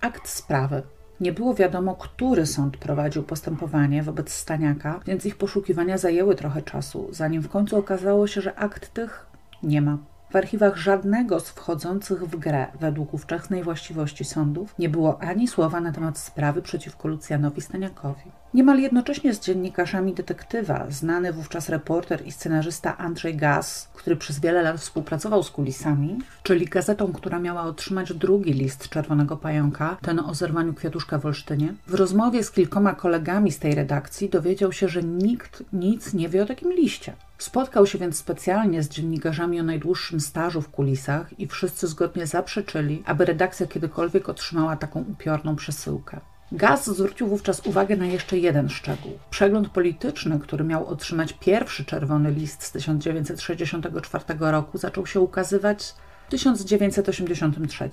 akt 0.00 0.28
sprawy, 0.28 0.82
nie 1.20 1.32
było 1.32 1.54
wiadomo, 1.54 1.94
który 1.94 2.46
sąd 2.46 2.76
prowadził 2.76 3.22
postępowanie 3.22 4.02
wobec 4.02 4.32
Staniaka, 4.32 5.00
więc 5.06 5.26
ich 5.26 5.36
poszukiwania 5.36 5.98
zajęły 5.98 6.34
trochę 6.34 6.62
czasu, 6.62 7.08
zanim 7.10 7.42
w 7.42 7.48
końcu 7.48 7.76
okazało 7.76 8.26
się, 8.26 8.40
że 8.40 8.54
akt 8.54 8.94
tych 8.94 9.26
nie 9.62 9.82
ma. 9.82 9.98
W 10.30 10.36
archiwach 10.36 10.76
żadnego 10.76 11.40
z 11.40 11.48
wchodzących 11.48 12.24
w 12.24 12.36
grę 12.36 12.66
według 12.80 13.14
ówczesnej 13.14 13.62
właściwości 13.62 14.24
sądów 14.24 14.74
nie 14.78 14.88
było 14.88 15.22
ani 15.22 15.48
słowa 15.48 15.80
na 15.80 15.92
temat 15.92 16.18
sprawy 16.18 16.62
przeciwko 16.62 17.08
Lucjanowi 17.08 17.60
Staniakowi. 17.60 18.41
Niemal 18.54 18.78
jednocześnie 18.78 19.34
z 19.34 19.40
dziennikarzami 19.40 20.14
detektywa, 20.14 20.86
znany 20.90 21.32
wówczas 21.32 21.68
reporter 21.68 22.26
i 22.26 22.32
scenarzysta 22.32 22.98
Andrzej 22.98 23.36
Gaz, 23.36 23.88
który 23.94 24.16
przez 24.16 24.40
wiele 24.40 24.62
lat 24.62 24.80
współpracował 24.80 25.42
z 25.42 25.50
kulisami, 25.50 26.18
czyli 26.42 26.66
gazetą, 26.66 27.12
która 27.12 27.38
miała 27.38 27.62
otrzymać 27.62 28.12
drugi 28.12 28.52
list 28.52 28.88
Czerwonego 28.88 29.36
Pająka, 29.36 29.96
ten 30.02 30.20
o 30.20 30.34
zerwaniu 30.34 30.74
kwiatuszka 30.74 31.18
w 31.18 31.26
Olsztynie, 31.26 31.74
w 31.86 31.94
rozmowie 31.94 32.44
z 32.44 32.50
kilkoma 32.50 32.94
kolegami 32.94 33.52
z 33.52 33.58
tej 33.58 33.74
redakcji 33.74 34.28
dowiedział 34.28 34.72
się, 34.72 34.88
że 34.88 35.02
nikt 35.02 35.62
nic 35.72 36.14
nie 36.14 36.28
wie 36.28 36.42
o 36.42 36.46
takim 36.46 36.72
liście. 36.72 37.12
Spotkał 37.38 37.86
się 37.86 37.98
więc 37.98 38.16
specjalnie 38.16 38.82
z 38.82 38.88
dziennikarzami 38.88 39.60
o 39.60 39.62
najdłuższym 39.62 40.20
stażu 40.20 40.62
w 40.62 40.68
kulisach 40.68 41.40
i 41.40 41.46
wszyscy 41.46 41.86
zgodnie 41.86 42.26
zaprzeczyli, 42.26 43.02
aby 43.06 43.24
redakcja 43.24 43.66
kiedykolwiek 43.66 44.28
otrzymała 44.28 44.76
taką 44.76 45.00
upiorną 45.00 45.56
przesyłkę. 45.56 46.20
Gaz 46.54 46.86
zwrócił 46.86 47.26
wówczas 47.26 47.66
uwagę 47.66 47.96
na 47.96 48.06
jeszcze 48.06 48.38
jeden 48.38 48.68
szczegół. 48.68 49.12
Przegląd 49.30 49.68
polityczny, 49.68 50.40
który 50.40 50.64
miał 50.64 50.86
otrzymać 50.86 51.32
pierwszy 51.32 51.84
czerwony 51.84 52.30
list 52.30 52.62
z 52.62 52.72
1964 52.72 54.24
roku, 54.38 54.78
zaczął 54.78 55.06
się 55.06 55.20
ukazywać 55.20 55.94
w 56.26 56.30
1983, 56.30 57.90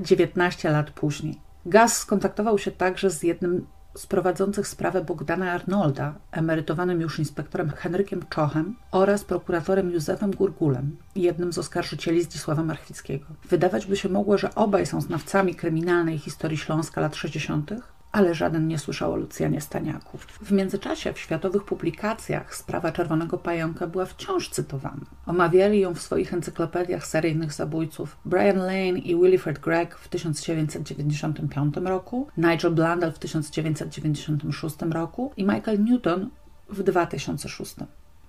19 0.00 0.70
lat 0.70 0.90
później. 0.90 1.40
Gaz 1.66 1.96
skontaktował 1.96 2.58
się 2.58 2.70
także 2.70 3.10
z 3.10 3.22
jednym 3.22 3.66
z 3.94 4.06
prowadzących 4.06 4.68
sprawę 4.68 5.04
Bogdana 5.04 5.52
Arnolda, 5.52 6.14
emerytowanym 6.32 7.00
już 7.00 7.18
inspektorem 7.18 7.70
Henrykiem 7.70 8.22
Czochem 8.28 8.76
oraz 8.90 9.24
prokuratorem 9.24 9.90
Józefem 9.90 10.30
Gurgulem, 10.30 10.96
jednym 11.16 11.52
z 11.52 11.58
oskarżycieli 11.58 12.22
Zdzisława 12.22 12.62
Marchwickiego. 12.62 13.26
Wydawać 13.48 13.86
by 13.86 13.96
się 13.96 14.08
mogło, 14.08 14.38
że 14.38 14.54
obaj 14.54 14.86
są 14.86 15.00
znawcami 15.00 15.54
kryminalnej 15.54 16.18
historii 16.18 16.58
Śląska 16.58 17.00
lat 17.00 17.16
60., 17.16 17.70
ale 18.14 18.34
żaden 18.34 18.68
nie 18.68 18.78
słyszał 18.78 19.12
o 19.12 19.16
Lucjanie 19.16 19.60
Staniaku. 19.60 20.18
W 20.18 20.52
międzyczasie 20.52 21.12
w 21.12 21.18
światowych 21.18 21.64
publikacjach 21.64 22.56
sprawa 22.56 22.92
Czerwonego 22.92 23.38
Pająka 23.38 23.86
była 23.86 24.06
wciąż 24.06 24.48
cytowana. 24.48 25.06
Omawiali 25.26 25.80
ją 25.80 25.94
w 25.94 26.00
swoich 26.00 26.34
encyklopediach 26.34 27.06
seryjnych 27.06 27.52
zabójców 27.52 28.16
Brian 28.24 28.58
Lane 28.58 28.98
i 28.98 29.16
Wilfred 29.16 29.58
Gregg 29.58 29.98
w 29.98 30.08
1995 30.08 31.76
roku, 31.76 32.28
Nigel 32.36 32.74
Blundell 32.74 33.12
w 33.12 33.18
1996 33.18 34.76
roku 34.90 35.32
i 35.36 35.44
Michael 35.44 35.84
Newton 35.84 36.30
w 36.68 36.82
2006. 36.82 37.74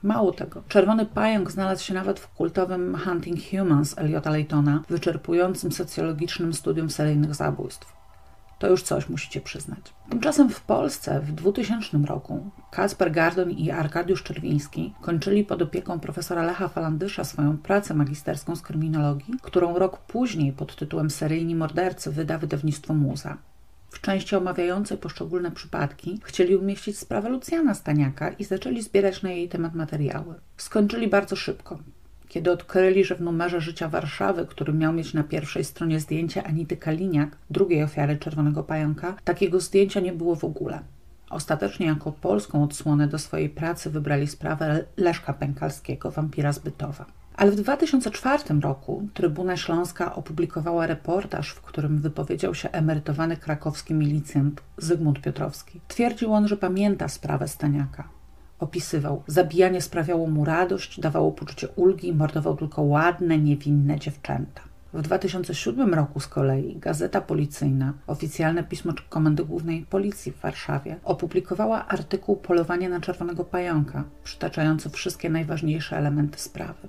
Mało 0.04 0.32
tego, 0.32 0.63
Czerwony 0.68 1.06
Pająk 1.06 1.51
znalazł 1.51 1.84
się 1.84 1.94
nawet 1.94 2.20
w 2.20 2.27
kultowym 2.27 2.98
Hunting 3.06 3.39
Humans 3.51 3.98
Eliota 3.98 4.30
Laytona, 4.30 4.82
wyczerpującym 4.89 5.72
socjologicznym 5.72 6.54
studium 6.54 6.89
seryjnych 6.89 7.36
zabójstw. 7.36 7.95
To 8.59 8.67
już 8.69 8.83
coś 8.83 9.09
musicie 9.09 9.41
przyznać. 9.41 9.93
Tymczasem 10.09 10.50
w 10.50 10.62
Polsce 10.62 11.21
w 11.21 11.31
2000 11.31 11.97
roku 11.97 12.51
Kacper 12.71 13.12
Gardon 13.12 13.51
i 13.51 13.71
Arkadiusz 13.71 14.24
Czerwiński 14.24 14.93
kończyli 15.01 15.43
pod 15.43 15.62
opieką 15.62 16.00
profesora 16.00 16.43
Lecha 16.43 16.67
Falandysza 16.67 17.24
swoją 17.24 17.57
pracę 17.57 17.93
magisterską 17.93 18.55
z 18.55 18.62
kryminologii, 18.62 19.33
którą 19.41 19.79
rok 19.79 19.97
później 19.97 20.53
pod 20.53 20.75
tytułem 20.75 21.09
Seryjni 21.09 21.55
mordercy 21.55 22.12
wyda 22.12 22.38
wydawnictwo 22.38 22.93
Muza. 22.93 23.38
W 23.89 24.01
części 24.01 24.35
omawiającej 24.35 24.97
poszczególne 24.97 25.51
przypadki 25.51 26.19
chcieli 26.24 26.55
umieścić 26.55 26.97
sprawę 26.97 27.29
Lucjana 27.29 27.74
Staniaka 27.74 28.29
i 28.29 28.43
zaczęli 28.43 28.81
zbierać 28.81 29.24
na 29.24 29.31
jej 29.31 29.50
temat 29.50 29.74
materiały. 29.74 30.35
Skończyli 30.57 31.07
bardzo 31.07 31.35
szybko. 31.35 31.79
Kiedy 32.36 32.51
odkryli, 32.51 33.06
że 33.06 33.15
w 33.15 33.22
numerze 33.22 33.62
Życia 33.62 33.89
Warszawy, 33.89 34.46
który 34.46 34.74
miał 34.74 34.94
mieć 34.94 35.13
na 35.13 35.24
pierwszej 35.24 35.63
stronie 35.63 36.00
zdjęcie 36.00 36.44
Anity 36.44 36.77
Kaliniak, 36.77 37.38
drugiej 37.50 37.84
ofiary 37.84 38.18
Czerwonego 38.18 38.63
Pająka, 38.63 39.15
takiego 39.24 39.60
zdjęcia 39.60 40.00
nie 40.00 40.13
było 40.13 40.36
w 40.36 40.44
ogóle. 40.44 40.80
Ostatecznie 41.30 41.86
jako 41.86 42.12
polską 42.12 42.63
odsłonę 42.63 43.08
do 43.08 43.20
swojej 43.20 43.50
pracy 43.50 43.89
wybrali 43.89 44.27
sprawę 44.27 44.84
Leszka 44.98 45.34
Pękalskiego, 45.34 46.12
wampira 46.12 46.54
z 46.54 46.60
Bytowa. 46.60 47.06
Ale 47.36 47.51
w 47.51 47.56
2004 47.56 48.44
roku 48.62 49.08
Trybuna 49.13 49.58
Śląska 49.58 50.15
opublikowała 50.15 50.88
reportaż, 50.88 51.50
w 51.50 51.62
którym 51.62 51.98
wypowiedział 51.98 52.56
się 52.56 52.72
emerytowany 52.72 53.38
krakowski 53.38 53.94
milicjant 53.94 54.62
Zygmunt 54.77 55.22
Piotrowski. 55.22 55.82
Twierdził 55.88 56.34
on, 56.34 56.48
że 56.48 56.58
pamięta 56.58 57.08
sprawę 57.08 57.48
Staniaka. 57.48 58.14
Opisywał, 58.65 59.24
zabijanie 59.27 59.81
sprawiało 59.81 60.27
mu 60.27 60.45
radość, 60.45 61.00
dawało 61.00 61.31
poczucie 61.31 61.67
ulgi, 61.75 62.13
mordował 62.13 62.57
tylko 62.57 62.81
ładne, 62.81 63.38
niewinne 63.38 64.00
dziewczęta. 64.00 64.62
W 64.93 65.01
2007 65.01 65.93
roku 65.93 66.19
z 66.19 66.27
kolei 66.27 66.75
Gazeta 66.79 67.22
Policyjna, 67.22 67.93
oficjalne 68.07 68.63
pismo 68.63 68.93
Komendy 69.10 69.45
Głównej 69.45 69.86
Policji 69.89 70.31
w 70.31 70.41
Warszawie, 70.41 70.95
opublikowała 71.03 71.88
artykuł 71.88 72.36
Polowanie 72.36 72.89
na 72.89 73.01
czerwonego 73.01 73.43
pająka, 73.43 74.03
przytaczający 74.24 74.89
wszystkie 74.89 75.29
najważniejsze 75.29 75.98
elementy 75.98 76.39
sprawy. 76.39 76.88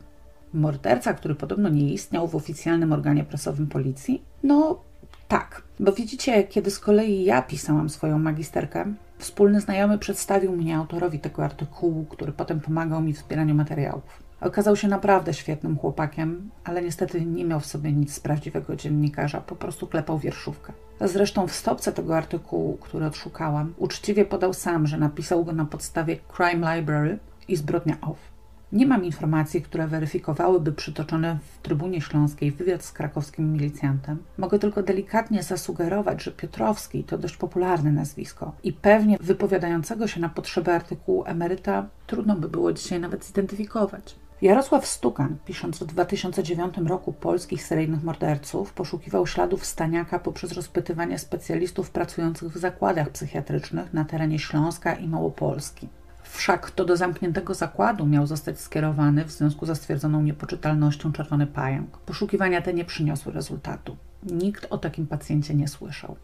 Morderca, 0.52 1.14
który 1.14 1.34
podobno 1.34 1.68
nie 1.68 1.92
istniał 1.92 2.28
w 2.28 2.36
oficjalnym 2.36 2.92
organie 2.92 3.24
prasowym 3.24 3.66
policji? 3.66 4.22
No 4.42 4.80
tak, 5.28 5.62
bo 5.80 5.92
widzicie, 5.92 6.44
kiedy 6.44 6.70
z 6.70 6.78
kolei 6.78 7.24
ja 7.24 7.42
pisałam 7.42 7.90
swoją 7.90 8.18
magisterkę, 8.18 8.94
wspólny 9.18 9.60
znajomy 9.60 9.98
przedstawił 9.98 10.52
mnie 10.52 10.76
autorowi 10.76 11.18
tego 11.18 11.44
artykułu, 11.44 12.04
który 12.04 12.32
potem 12.32 12.60
pomagał 12.60 13.02
mi 13.02 13.12
w 13.12 13.18
zbieraniu 13.18 13.54
materiałów. 13.54 14.26
Okazał 14.40 14.76
się 14.76 14.88
naprawdę 14.88 15.34
świetnym 15.34 15.78
chłopakiem, 15.78 16.50
ale 16.64 16.82
niestety 16.82 17.26
nie 17.26 17.44
miał 17.44 17.60
w 17.60 17.66
sobie 17.66 17.92
nic 17.92 18.14
z 18.14 18.20
prawdziwego 18.20 18.76
dziennikarza, 18.76 19.40
po 19.40 19.56
prostu 19.56 19.86
klepał 19.86 20.18
wierszówkę. 20.18 20.72
Zresztą 21.00 21.46
w 21.46 21.52
stopce 21.52 21.92
tego 21.92 22.16
artykułu, 22.16 22.76
który 22.76 23.06
odszukałam, 23.06 23.74
uczciwie 23.78 24.24
podał 24.24 24.54
sam, 24.54 24.86
że 24.86 24.98
napisał 24.98 25.44
go 25.44 25.52
na 25.52 25.64
podstawie 25.64 26.16
Crime 26.36 26.76
Library 26.76 27.18
i 27.48 27.56
Zbrodnia 27.56 27.96
Off. 28.00 28.35
Nie 28.72 28.86
mam 28.86 29.04
informacji, 29.04 29.62
które 29.62 29.86
weryfikowałyby 29.88 30.72
przytoczony 30.72 31.38
w 31.54 31.62
Trybunie 31.62 32.00
Śląskiej 32.00 32.52
wywiad 32.52 32.84
z 32.84 32.92
krakowskim 32.92 33.52
milicjantem. 33.52 34.18
Mogę 34.38 34.58
tylko 34.58 34.82
delikatnie 34.82 35.42
zasugerować, 35.42 36.22
że 36.22 36.32
Piotrowski 36.32 37.04
to 37.04 37.18
dość 37.18 37.36
popularne 37.36 37.92
nazwisko 37.92 38.52
i 38.62 38.72
pewnie 38.72 39.16
wypowiadającego 39.20 40.06
się 40.06 40.20
na 40.20 40.28
potrzeby 40.28 40.72
artykułu 40.72 41.24
emeryta 41.26 41.86
trudno 42.06 42.36
by 42.36 42.48
było 42.48 42.72
dzisiaj 42.72 43.00
nawet 43.00 43.24
zidentyfikować. 43.24 44.16
Jarosław 44.42 44.86
Stukan, 44.86 45.36
pisząc 45.44 45.78
w 45.78 45.86
2009 45.86 46.74
roku 46.86 47.12
polskich 47.12 47.62
seryjnych 47.62 48.02
morderców, 48.02 48.72
poszukiwał 48.72 49.26
śladów 49.26 49.66
Staniaka 49.66 50.18
poprzez 50.18 50.52
rozpytywanie 50.52 51.18
specjalistów 51.18 51.90
pracujących 51.90 52.52
w 52.52 52.58
zakładach 52.58 53.10
psychiatrycznych 53.10 53.94
na 53.94 54.04
terenie 54.04 54.38
Śląska 54.38 54.94
i 54.94 55.08
Małopolski. 55.08 55.88
Wszak 56.28 56.70
to 56.70 56.84
do 56.84 56.96
zamkniętego 56.96 57.54
zakładu 57.54 58.06
miał 58.06 58.26
zostać 58.26 58.60
skierowany 58.60 59.24
w 59.24 59.30
związku 59.30 59.66
ze 59.66 59.76
stwierdzoną 59.76 60.22
niepoczytalnością 60.22 61.12
czerwony 61.12 61.46
pająk. 61.46 61.98
Poszukiwania 61.98 62.62
te 62.62 62.74
nie 62.74 62.84
przyniosły 62.84 63.32
rezultatu. 63.32 63.96
Nikt 64.22 64.66
o 64.70 64.78
takim 64.78 65.06
pacjencie 65.06 65.54
nie 65.54 65.68
słyszał. 65.68 66.16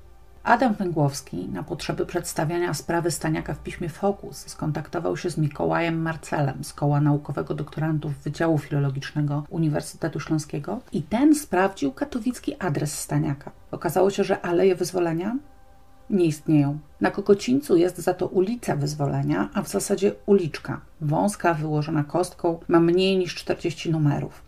Adam 0.44 0.74
Węgłowski 0.74 1.48
na 1.48 1.62
potrzeby 1.62 2.06
przedstawiania 2.06 2.74
sprawy 2.74 3.10
Staniaka 3.10 3.54
w 3.54 3.62
piśmie 3.62 3.88
Fokus 3.88 4.36
skontaktował 4.36 5.16
się 5.16 5.30
z 5.30 5.38
Mikołajem 5.38 6.02
Marcelem 6.02 6.64
z 6.64 6.72
Koła 6.72 7.00
Naukowego 7.00 7.54
Doktorantów 7.54 8.12
Wydziału 8.12 8.58
Filologicznego 8.58 9.44
Uniwersytetu 9.50 10.20
Śląskiego 10.20 10.80
i 10.92 11.02
ten 11.02 11.34
sprawdził 11.34 11.92
katowicki 11.92 12.56
adres 12.58 12.98
Staniaka. 13.00 13.50
Okazało 13.70 14.10
się, 14.10 14.24
że 14.24 14.40
Aleje 14.40 14.74
Wyzwolenia 14.74 15.36
nie 16.12 16.24
istnieją. 16.24 16.78
Na 17.00 17.10
Kokocińcu 17.10 17.76
jest 17.76 17.98
za 17.98 18.14
to 18.14 18.26
ulica 18.26 18.76
Wyzwolenia, 18.76 19.48
a 19.54 19.62
w 19.62 19.68
zasadzie 19.68 20.12
uliczka, 20.26 20.80
wąska, 21.00 21.54
wyłożona 21.54 22.04
kostką, 22.04 22.60
ma 22.68 22.80
mniej 22.80 23.16
niż 23.16 23.34
40 23.34 23.90
numerów. 23.90 24.42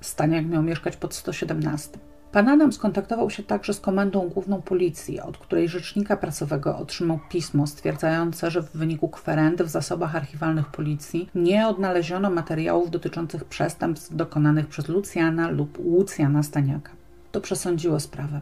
Staniak 0.00 0.46
miał 0.46 0.62
mieszkać 0.62 0.96
pod 0.96 1.14
117. 1.14 1.98
Pan 2.32 2.48
Adam 2.48 2.72
skontaktował 2.72 3.30
się 3.30 3.42
także 3.42 3.74
z 3.74 3.80
Komendą 3.80 4.28
Główną 4.28 4.62
Policji, 4.62 5.20
od 5.20 5.38
której 5.38 5.68
rzecznika 5.68 6.16
prasowego 6.16 6.78
otrzymał 6.78 7.18
pismo 7.30 7.66
stwierdzające, 7.66 8.50
że 8.50 8.62
w 8.62 8.70
wyniku 8.72 9.08
kwerendy 9.08 9.64
w 9.64 9.68
zasobach 9.68 10.16
archiwalnych 10.16 10.66
policji 10.66 11.30
nie 11.34 11.68
odnaleziono 11.68 12.30
materiałów 12.30 12.90
dotyczących 12.90 13.44
przestępstw 13.44 14.16
dokonanych 14.16 14.66
przez 14.66 14.88
Lucjana 14.88 15.50
lub 15.50 15.78
Łucjana 15.78 16.42
Staniaka. 16.42 16.90
To 17.32 17.40
przesądziło 17.40 18.00
sprawę. 18.00 18.40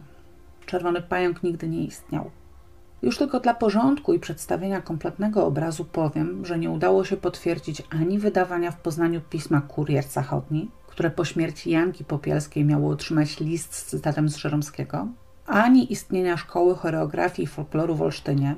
Czerwony 0.65 1.01
pająk 1.01 1.43
nigdy 1.43 1.67
nie 1.67 1.83
istniał. 1.83 2.31
Już 3.01 3.17
tylko 3.17 3.39
dla 3.39 3.53
porządku 3.53 4.13
i 4.13 4.19
przedstawienia 4.19 4.81
kompletnego 4.81 5.45
obrazu 5.45 5.85
powiem, 5.85 6.45
że 6.45 6.59
nie 6.59 6.69
udało 6.69 7.05
się 7.05 7.17
potwierdzić 7.17 7.83
ani 7.89 8.19
wydawania 8.19 8.71
w 8.71 8.81
Poznaniu 8.81 9.21
pisma 9.29 9.61
Kurier 9.61 10.03
Zachodni, 10.03 10.71
które 10.87 11.09
po 11.09 11.25
śmierci 11.25 11.71
Janki 11.71 12.05
Popielskiej 12.05 12.65
miało 12.65 12.89
otrzymać 12.89 13.39
list 13.39 13.73
z 13.73 13.85
cytatem 13.85 14.29
z 14.29 14.35
Żeromskiego, 14.35 15.07
ani 15.47 15.93
istnienia 15.93 16.37
szkoły 16.37 16.75
choreografii 16.75 17.43
i 17.43 17.47
folkloru 17.47 17.95
w 17.95 18.01
Olsztynie, 18.01 18.55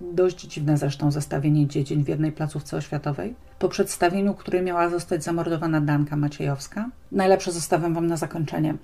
dość 0.00 0.40
dziwne 0.40 0.78
zresztą 0.78 1.10
zestawienie 1.10 1.66
dziedzin 1.66 2.04
w 2.04 2.08
jednej 2.08 2.32
placówce 2.32 2.76
oświatowej, 2.76 3.34
po 3.58 3.68
przedstawieniu 3.68 4.34
której 4.34 4.62
miała 4.62 4.88
zostać 4.88 5.24
zamordowana 5.24 5.80
Danka 5.80 6.16
Maciejowska. 6.16 6.90
Najlepsze 7.12 7.52
zostawiam 7.52 7.94
Wam 7.94 8.06
na 8.06 8.16
zakończenie. 8.16 8.74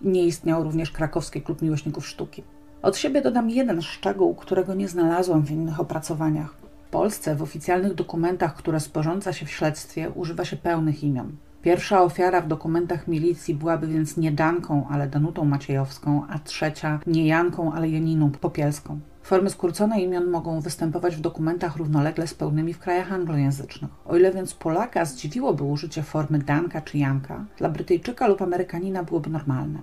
Nie 0.00 0.24
istniał 0.24 0.64
również 0.64 0.90
krakowski 0.90 1.42
klub 1.42 1.62
miłośników 1.62 2.06
sztuki. 2.06 2.42
Od 2.82 2.96
siebie 2.96 3.22
dodam 3.22 3.50
jeden 3.50 3.82
szczegół, 3.82 4.34
którego 4.34 4.74
nie 4.74 4.88
znalazłam 4.88 5.42
w 5.42 5.50
innych 5.50 5.80
opracowaniach. 5.80 6.54
W 6.86 6.90
Polsce 6.90 7.36
w 7.36 7.42
oficjalnych 7.42 7.94
dokumentach, 7.94 8.54
które 8.54 8.80
sporządza 8.80 9.32
się 9.32 9.46
w 9.46 9.50
śledztwie, 9.50 10.10
używa 10.10 10.44
się 10.44 10.56
pełnych 10.56 11.04
imion. 11.04 11.32
Pierwsza 11.62 12.02
ofiara 12.02 12.40
w 12.40 12.48
dokumentach 12.48 13.08
milicji 13.08 13.54
byłaby 13.54 13.86
więc 13.86 14.16
nie 14.16 14.32
Danką, 14.32 14.86
ale 14.90 15.08
Danutą 15.08 15.44
Maciejowską, 15.44 16.22
a 16.28 16.38
trzecia 16.38 17.00
nie 17.06 17.26
Janką, 17.26 17.72
ale 17.72 17.88
Janiną 17.88 18.30
Popielską. 18.30 19.00
Formy 19.22 19.50
skrócone 19.50 20.00
imion 20.00 20.30
mogą 20.30 20.60
występować 20.60 21.16
w 21.16 21.20
dokumentach 21.20 21.76
równolegle 21.76 22.26
z 22.26 22.34
pełnymi 22.34 22.74
w 22.74 22.78
krajach 22.78 23.12
anglojęzycznych. 23.12 23.90
O 24.04 24.16
ile 24.16 24.32
więc 24.32 24.54
Polaka 24.54 25.04
zdziwiłoby 25.04 25.64
użycie 25.64 26.02
formy 26.02 26.38
Danka 26.38 26.80
czy 26.80 26.98
Janka, 26.98 27.44
dla 27.58 27.68
Brytyjczyka 27.68 28.26
lub 28.26 28.42
Amerykanina 28.42 29.02
byłoby 29.02 29.30
normalne. 29.30 29.78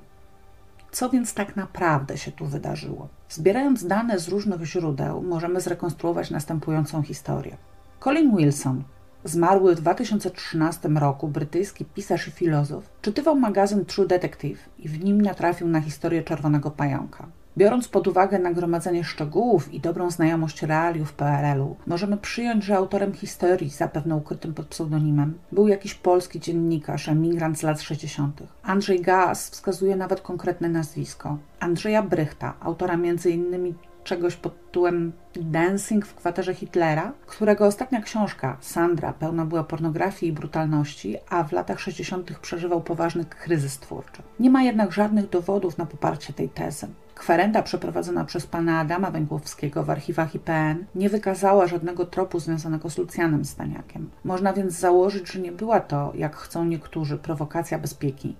Co 0.93 1.09
więc 1.09 1.33
tak 1.33 1.55
naprawdę 1.55 2.17
się 2.17 2.31
tu 2.31 2.45
wydarzyło? 2.45 3.07
Zbierając 3.29 3.87
dane 3.87 4.19
z 4.19 4.27
różnych 4.27 4.63
źródeł, 4.65 5.21
możemy 5.21 5.61
zrekonstruować 5.61 6.31
następującą 6.31 7.01
historię. 7.01 7.57
Colin 7.99 8.37
Wilson, 8.37 8.83
zmarły 9.23 9.75
w 9.75 9.81
2013 9.81 10.89
roku 10.89 11.27
brytyjski 11.27 11.85
pisarz 11.85 12.27
i 12.27 12.31
filozof, 12.31 12.89
czytywał 13.01 13.35
magazyn 13.35 13.85
True 13.85 14.07
Detective 14.07 14.69
i 14.79 14.89
w 14.89 15.03
nim 15.03 15.21
natrafił 15.21 15.67
na 15.67 15.81
historię 15.81 16.23
Czerwonego 16.23 16.71
Pająka. 16.71 17.27
Biorąc 17.57 17.87
pod 17.87 18.07
uwagę 18.07 18.39
nagromadzenie 18.39 19.03
szczegółów 19.03 19.73
i 19.73 19.79
dobrą 19.79 20.11
znajomość 20.11 20.61
realiów 20.61 21.13
PRL-u, 21.13 21.75
możemy 21.87 22.17
przyjąć, 22.17 22.63
że 22.63 22.75
autorem 22.75 23.13
historii, 23.13 23.69
zapewne 23.69 24.15
ukrytym 24.15 24.53
pod 24.53 24.67
pseudonimem, 24.67 25.37
był 25.51 25.67
jakiś 25.67 25.93
polski 25.93 26.39
dziennikarz, 26.39 27.09
emigrant 27.09 27.59
z 27.59 27.63
lat 27.63 27.81
60. 27.81 28.43
Andrzej 28.63 29.01
Gaz 29.01 29.49
wskazuje 29.49 29.95
nawet 29.95 30.21
konkretne 30.21 30.69
nazwisko. 30.69 31.37
Andrzeja 31.59 32.03
Brychta, 32.03 32.53
autora 32.59 32.93
m.in 32.93 33.73
czegoś 34.03 34.35
pod 34.35 34.65
tytułem 34.65 35.11
Dancing 35.35 36.05
w 36.05 36.15
kwaterze 36.15 36.53
Hitlera, 36.53 37.11
którego 37.25 37.65
ostatnia 37.65 38.01
książka, 38.01 38.57
Sandra, 38.61 39.13
pełna 39.13 39.45
była 39.45 39.63
pornografii 39.63 40.31
i 40.31 40.35
brutalności, 40.35 41.17
a 41.29 41.43
w 41.43 41.51
latach 41.51 41.79
60. 41.79 42.39
przeżywał 42.39 42.81
poważny 42.81 43.25
kryzys 43.25 43.79
twórczy. 43.79 44.21
Nie 44.39 44.49
ma 44.49 44.63
jednak 44.63 44.91
żadnych 44.91 45.29
dowodów 45.29 45.77
na 45.77 45.85
poparcie 45.85 46.33
tej 46.33 46.49
tezy. 46.49 46.87
Kwerenda 47.15 47.63
przeprowadzona 47.63 48.25
przez 48.25 48.47
pana 48.47 48.79
Adama 48.79 49.11
Węgłowskiego 49.11 49.83
w 49.83 49.89
archiwach 49.89 50.35
IPN 50.35 50.85
nie 50.95 51.09
wykazała 51.09 51.67
żadnego 51.67 52.05
tropu 52.05 52.39
związanego 52.39 52.89
z 52.89 52.97
Lucjanem 52.97 53.45
Staniakiem. 53.45 54.09
Można 54.23 54.53
więc 54.53 54.73
założyć, 54.73 55.31
że 55.31 55.39
nie 55.39 55.51
była 55.51 55.79
to, 55.79 56.11
jak 56.15 56.35
chcą 56.35 56.65
niektórzy, 56.65 57.17
prowokacja 57.17 57.79
bezpieki. 57.79 58.35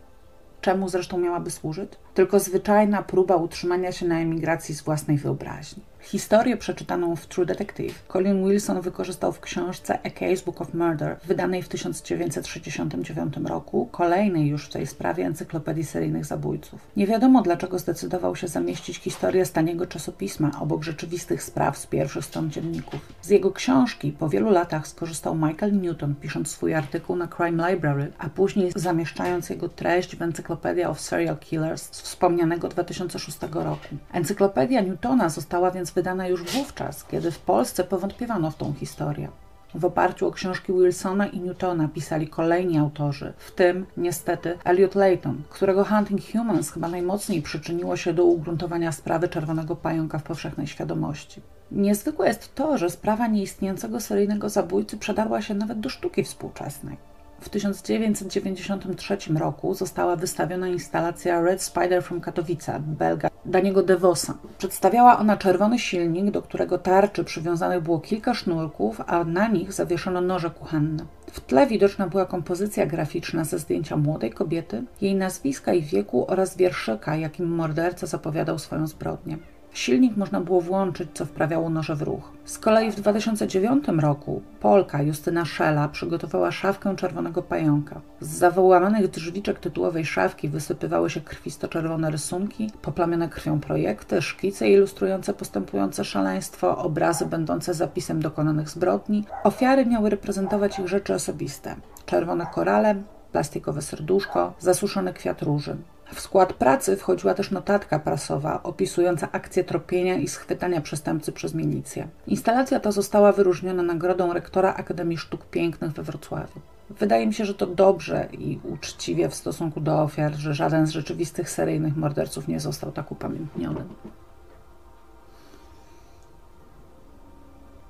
Czemu 0.61 0.89
zresztą 0.89 1.17
miałaby 1.17 1.51
służyć? 1.51 1.91
tylko 2.13 2.39
zwyczajna 2.39 3.03
próba 3.03 3.35
utrzymania 3.35 3.91
się 3.91 4.07
na 4.07 4.19
emigracji 4.19 4.75
z 4.75 4.81
własnej 4.81 5.17
wyobraźni. 5.17 5.83
Historię 6.03 6.57
przeczytaną 6.57 7.15
w 7.15 7.27
True 7.27 7.45
Detective 7.45 8.03
Colin 8.07 8.49
Wilson 8.49 8.81
wykorzystał 8.81 9.31
w 9.31 9.39
książce 9.39 9.99
A 10.03 10.09
Case 10.09 10.45
Book 10.45 10.61
of 10.61 10.73
Murder, 10.73 11.17
wydanej 11.25 11.63
w 11.63 11.69
1969 11.69 13.37
roku, 13.45 13.89
kolejnej 13.91 14.47
już 14.47 14.65
w 14.65 14.69
tej 14.69 14.87
sprawie 14.87 15.25
encyklopedii 15.25 15.83
seryjnych 15.83 16.25
zabójców. 16.25 16.81
Nie 16.97 17.07
wiadomo 17.07 17.41
dlaczego 17.41 17.79
zdecydował 17.79 18.35
się 18.35 18.47
zamieścić 18.47 18.97
historię 18.97 19.45
z 19.45 19.51
taniego 19.51 19.87
czasopisma 19.87 20.51
obok 20.59 20.83
rzeczywistych 20.83 21.43
spraw 21.43 21.77
z 21.77 21.87
pierwszych 21.87 22.25
stron 22.25 22.51
dzienników. 22.51 22.99
Z 23.21 23.29
jego 23.29 23.51
książki 23.51 24.11
po 24.11 24.29
wielu 24.29 24.49
latach 24.49 24.87
skorzystał 24.87 25.35
Michael 25.35 25.81
Newton, 25.81 26.15
pisząc 26.15 26.51
swój 26.51 26.73
artykuł 26.73 27.15
na 27.15 27.27
Crime 27.27 27.69
Library, 27.71 28.11
a 28.17 28.29
później 28.29 28.71
zamieszczając 28.75 29.49
jego 29.49 29.69
treść 29.69 30.15
w 30.15 30.21
Encyclopedia 30.21 30.89
of 30.89 31.01
Serial 31.01 31.37
Killers 31.37 31.83
z 31.91 32.01
wspomnianego 32.01 32.69
2006 32.69 33.37
roku. 33.51 33.87
Encyklopedia 34.13 34.81
Newtona 34.81 35.29
została 35.29 35.71
więc 35.71 35.92
wydana 35.93 36.27
już 36.27 36.43
wówczas, 36.43 37.03
kiedy 37.03 37.31
w 37.31 37.39
Polsce 37.39 37.83
powątpiewano 37.83 38.51
w 38.51 38.55
tą 38.55 38.73
historię. 38.73 39.29
W 39.75 39.85
oparciu 39.85 40.27
o 40.27 40.31
książki 40.31 40.73
Wilsona 40.73 41.27
i 41.27 41.39
Newtona 41.39 41.87
pisali 41.87 42.27
kolejni 42.27 42.77
autorzy, 42.77 43.33
w 43.37 43.51
tym, 43.51 43.85
niestety, 43.97 44.57
Elliot 44.63 44.95
Layton, 44.95 45.41
którego 45.49 45.85
Hunting 45.85 46.21
Humans 46.31 46.71
chyba 46.71 46.87
najmocniej 46.87 47.41
przyczyniło 47.41 47.97
się 47.97 48.13
do 48.13 48.23
ugruntowania 48.25 48.91
sprawy 48.91 49.29
Czerwonego 49.29 49.75
Pająka 49.75 50.19
w 50.19 50.23
powszechnej 50.23 50.67
świadomości. 50.67 51.41
Niezwykłe 51.71 52.27
jest 52.27 52.55
to, 52.55 52.77
że 52.77 52.89
sprawa 52.89 53.27
nieistniejącego 53.27 53.99
seryjnego 53.99 54.49
zabójcy 54.49 54.97
przedarła 54.97 55.41
się 55.41 55.53
nawet 55.53 55.79
do 55.79 55.89
sztuki 55.89 56.23
współczesnej. 56.23 56.97
W 57.43 57.49
1993 57.49 59.17
roku 59.39 59.73
została 59.73 60.15
wystawiona 60.15 60.67
instalacja 60.67 61.41
Red 61.41 61.61
Spider 61.61 62.03
from 62.03 62.21
Katowice, 62.21 62.79
belga 62.79 63.29
Daniego 63.45 63.83
Devosa. 63.83 64.33
Przedstawiała 64.57 65.19
ona 65.19 65.37
czerwony 65.37 65.79
silnik, 65.79 66.31
do 66.31 66.41
którego 66.41 66.77
tarczy 66.77 67.23
przywiązanych 67.23 67.83
było 67.83 67.99
kilka 67.99 68.33
sznurków, 68.33 69.01
a 69.07 69.23
na 69.23 69.47
nich 69.47 69.73
zawieszono 69.73 70.21
noże 70.21 70.49
kuchenne. 70.49 71.05
W 71.31 71.39
tle 71.39 71.67
widoczna 71.67 72.07
była 72.07 72.25
kompozycja 72.25 72.85
graficzna 72.85 73.43
ze 73.43 73.59
zdjęcia 73.59 73.97
młodej 73.97 74.31
kobiety, 74.31 74.83
jej 75.01 75.15
nazwiska 75.15 75.73
i 75.73 75.81
wieku 75.81 76.25
oraz 76.27 76.57
wierszyka, 76.57 77.15
jakim 77.15 77.55
morderca 77.55 78.07
zapowiadał 78.07 78.59
swoją 78.59 78.87
zbrodnię. 78.87 79.37
Silnik 79.73 80.17
można 80.17 80.41
było 80.41 80.61
włączyć, 80.61 81.09
co 81.13 81.25
wprawiało 81.25 81.69
noże 81.69 81.95
w 81.95 82.01
ruch. 82.01 82.31
Z 82.45 82.57
kolei 82.57 82.91
w 82.91 82.95
2009 82.95 83.85
roku 83.99 84.41
Polka 84.59 85.01
Justyna 85.01 85.45
Szela 85.45 85.87
przygotowała 85.87 86.51
szafkę 86.51 86.95
czerwonego 86.95 87.41
pająka. 87.43 88.01
Z 88.19 88.27
zawołamanych 88.27 89.07
drzwiczek 89.07 89.59
tytułowej 89.59 90.05
szafki 90.05 90.49
wysypywały 90.49 91.09
się 91.09 91.21
krwisto-czerwone 91.21 92.11
rysunki, 92.11 92.71
poplamione 92.81 93.29
krwią 93.29 93.59
projekty, 93.59 94.21
szkice 94.21 94.69
ilustrujące 94.69 95.33
postępujące 95.33 96.05
szaleństwo, 96.05 96.77
obrazy 96.77 97.25
będące 97.25 97.73
zapisem 97.73 98.21
dokonanych 98.21 98.69
zbrodni. 98.69 99.23
Ofiary 99.43 99.85
miały 99.85 100.09
reprezentować 100.09 100.79
ich 100.79 100.87
rzeczy 100.87 101.13
osobiste. 101.13 101.75
Czerwone 102.05 102.45
korale, 102.53 102.95
plastikowe 103.31 103.81
serduszko, 103.81 104.53
zasuszony 104.59 105.13
kwiat 105.13 105.41
róży. 105.41 105.77
W 106.13 106.19
skład 106.19 106.53
pracy 106.53 106.97
wchodziła 106.97 107.33
też 107.33 107.51
notatka 107.51 107.99
prasowa 107.99 108.63
opisująca 108.63 109.31
akcję 109.31 109.63
tropienia 109.63 110.15
i 110.15 110.27
schwytania 110.27 110.81
przestępcy 110.81 111.31
przez 111.31 111.53
milicję. 111.53 112.07
Instalacja 112.27 112.79
ta 112.79 112.91
została 112.91 113.31
wyróżniona 113.31 113.83
nagrodą 113.83 114.33
rektora 114.33 114.73
Akademii 114.73 115.17
Sztuk 115.17 115.45
Pięknych 115.45 115.91
we 115.91 116.03
Wrocławiu. 116.03 116.61
Wydaje 116.89 117.27
mi 117.27 117.33
się, 117.33 117.45
że 117.45 117.53
to 117.53 117.67
dobrze 117.67 118.27
i 118.31 118.59
uczciwie 118.63 119.29
w 119.29 119.35
stosunku 119.35 119.79
do 119.81 120.01
ofiar, 120.01 120.33
że 120.33 120.53
żaden 120.53 120.87
z 120.87 120.89
rzeczywistych 120.89 121.49
seryjnych 121.49 121.97
morderców 121.97 122.47
nie 122.47 122.59
został 122.59 122.91
tak 122.91 123.11
upamiętniony. 123.11 123.83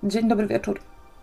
Dzień 0.04 0.28
dobry 0.28 0.48
wieczór. 0.48 0.80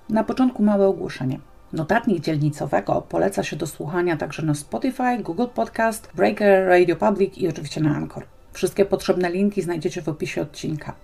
Na 0.09 0.25
początku 0.25 0.63
małe 0.63 0.87
ogłoszenie. 0.87 1.41
Notatnik 1.73 2.21
dzielnicowego 2.21 3.03
poleca 3.09 3.43
się 3.43 3.57
do 3.57 3.67
słuchania 3.67 4.17
także 4.17 4.43
na 4.43 4.55
Spotify, 4.55 5.19
Google 5.19 5.47
Podcast, 5.55 6.09
Breaker, 6.15 6.69
Radio 6.69 6.97
Public 6.97 7.39
i 7.39 7.49
oczywiście 7.49 7.81
na 7.81 7.97
Anchor. 7.97 8.25
Wszystkie 8.53 8.85
potrzebne 8.85 9.31
linki 9.31 9.63
znajdziecie 9.63 10.03
w 10.03 10.09
opisie 10.09 10.43
odcinka. 10.43 10.95